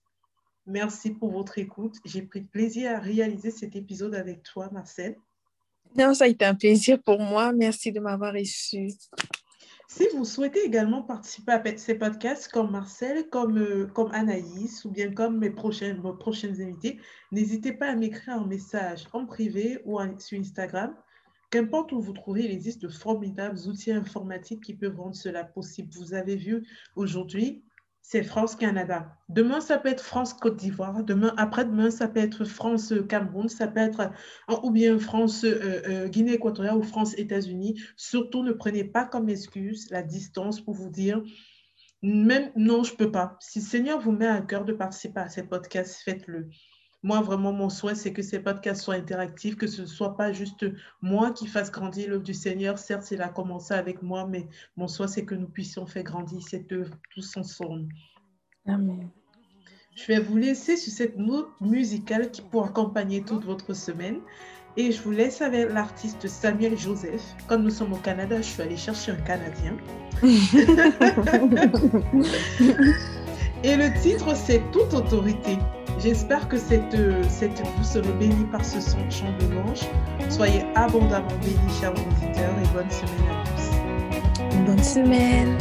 Merci 0.65 1.11
pour 1.11 1.31
votre 1.31 1.57
écoute. 1.57 1.95
J'ai 2.03 2.21
pris 2.21 2.41
plaisir 2.41 2.91
à 2.91 2.99
réaliser 2.99 3.49
cet 3.49 3.77
épisode 3.77 4.13
avec 4.13 4.43
toi, 4.43 4.69
Marcel. 4.73 5.15
Non, 5.97 6.13
ça 6.13 6.25
a 6.25 6.27
été 6.27 6.43
un 6.43 6.53
plaisir 6.53 7.01
pour 7.01 7.21
moi. 7.21 7.53
Merci 7.53 7.93
de 7.93 8.01
m'avoir 8.01 8.33
reçu. 8.33 8.89
Si 9.87 10.05
vous 10.13 10.25
souhaitez 10.25 10.65
également 10.65 11.01
participer 11.01 11.53
à 11.53 11.77
ces 11.77 11.95
podcasts 11.95 12.49
comme 12.49 12.71
Marcel, 12.71 13.29
comme, 13.29 13.57
euh, 13.57 13.87
comme 13.87 14.11
Anaïs 14.11 14.83
ou 14.83 14.91
bien 14.91 15.13
comme 15.13 15.37
mes 15.37 15.51
prochaines, 15.51 16.01
vos 16.01 16.15
prochaines 16.15 16.61
invités, 16.61 16.99
n'hésitez 17.31 17.71
pas 17.71 17.87
à 17.87 17.95
m'écrire 17.95 18.35
un 18.35 18.47
message 18.47 19.07
en 19.13 19.25
privé 19.25 19.79
ou 19.85 19.97
sur 20.19 20.37
Instagram 20.37 20.93
Qu'importe 21.53 21.91
où 21.91 22.01
vous 22.01 22.13
trouvez, 22.13 22.45
il 22.45 22.51
existe 22.51 22.81
de 22.81 22.87
formidables 22.87 23.59
outils 23.67 23.91
informatiques 23.91 24.63
qui 24.63 24.73
peuvent 24.73 24.99
rendre 24.99 25.13
cela 25.13 25.43
possible. 25.43 25.87
Vous 25.93 26.15
avez 26.15 26.35
vu 26.35 26.65
aujourd'hui, 26.95 27.63
c'est 28.01 28.23
France-Canada. 28.23 29.15
Demain, 29.29 29.61
ça 29.61 29.77
peut 29.77 29.89
être 29.89 30.03
France-Côte 30.03 30.55
d'Ivoire. 30.55 31.03
Demain, 31.03 31.31
après-demain, 31.37 31.91
ça 31.91 32.07
peut 32.07 32.21
être 32.21 32.43
France-Cameroun. 32.43 33.49
Ça 33.49 33.67
peut 33.67 33.81
être 33.81 34.09
ou 34.63 34.71
bien 34.71 34.97
France-Guinée 34.97 35.51
euh, 35.53 36.09
euh, 36.09 36.33
équatoriale 36.33 36.77
ou 36.77 36.81
France-États-Unis. 36.81 37.79
Surtout, 37.97 38.41
ne 38.41 38.53
prenez 38.53 38.83
pas 38.83 39.05
comme 39.05 39.29
excuse 39.29 39.91
la 39.91 40.01
distance 40.01 40.59
pour 40.59 40.73
vous 40.73 40.89
dire 40.89 41.21
même 42.01 42.51
non, 42.55 42.83
je 42.83 42.93
ne 42.93 42.97
peux 42.97 43.11
pas. 43.11 43.37
Si 43.39 43.59
le 43.59 43.65
Seigneur 43.65 43.99
vous 43.99 44.11
met 44.11 44.27
à 44.27 44.41
cœur 44.41 44.65
de 44.65 44.73
participer 44.73 45.19
à 45.19 45.29
ces 45.29 45.43
podcasts, 45.43 46.01
faites-le. 46.03 46.49
Moi, 47.03 47.21
vraiment, 47.21 47.51
mon 47.51 47.69
souhait, 47.69 47.95
c'est 47.95 48.13
que 48.13 48.21
ces 48.21 48.39
podcasts 48.39 48.81
soient 48.81 48.95
interactifs, 48.95 49.57
que 49.57 49.67
ce 49.67 49.81
ne 49.81 49.87
soit 49.87 50.15
pas 50.15 50.31
juste 50.31 50.65
moi 51.01 51.31
qui 51.31 51.47
fasse 51.47 51.69
grandir 51.69 52.09
l'œuvre 52.09 52.23
du 52.23 52.33
Seigneur. 52.33 52.79
Certes, 52.79 53.11
il 53.11 53.21
a 53.21 53.27
commencé 53.27 53.73
avec 53.73 54.01
moi, 54.01 54.25
mais 54.25 54.47
mon 54.77 54.87
souhait, 54.87 55.09
c'est 55.09 55.25
que 55.25 55.35
nous 55.35 55.49
puissions 55.49 55.85
faire 55.85 56.03
grandir 56.03 56.41
cette 56.41 56.71
œuvre 56.71 56.95
tous 57.13 57.35
ensemble. 57.35 57.89
Amen. 58.65 59.09
Je 59.95 60.07
vais 60.07 60.19
vous 60.19 60.37
laisser 60.37 60.77
sur 60.77 60.91
cette 60.91 61.17
note 61.17 61.49
musicale 61.61 62.31
qui 62.31 62.41
pourra 62.41 62.69
accompagner 62.69 63.21
toute 63.21 63.43
votre 63.43 63.73
semaine. 63.73 64.19
Et 64.75 64.91
je 64.91 65.01
vous 65.03 65.11
laisse 65.11 65.41
avec 65.41 65.71
l'artiste 65.71 66.27
Samuel 66.27 66.77
Joseph. 66.77 67.21
Comme 67.47 67.63
nous 67.63 67.69
sommes 67.69 67.93
au 67.93 67.97
Canada, 67.97 68.37
je 68.37 68.47
suis 68.47 68.61
allée 68.61 68.77
chercher 68.77 69.11
un 69.11 69.17
Canadien. 69.17 69.77
Et 73.63 73.75
le 73.77 73.93
titre, 74.01 74.35
c'est 74.35 74.61
Toute 74.71 74.93
autorité. 74.93 75.57
J'espère 75.99 76.49
que 76.49 76.57
cette, 76.57 76.97
cette, 77.29 77.61
vous 77.77 77.83
serez 77.83 78.11
bénis 78.13 78.45
par 78.51 78.65
ce 78.65 78.81
son 78.81 79.09
chant 79.09 79.31
de 79.39 79.53
manche. 79.53 79.83
Soyez 80.29 80.65
abondamment 80.75 81.27
bénis, 81.41 81.79
chers 81.79 81.91
auditeurs, 81.91 82.55
et 82.61 82.67
bonne 82.73 82.91
semaine 82.91 83.29
à 83.31 83.43
tous. 83.47 84.65
Bonne 84.65 84.83
semaine. 84.83 85.57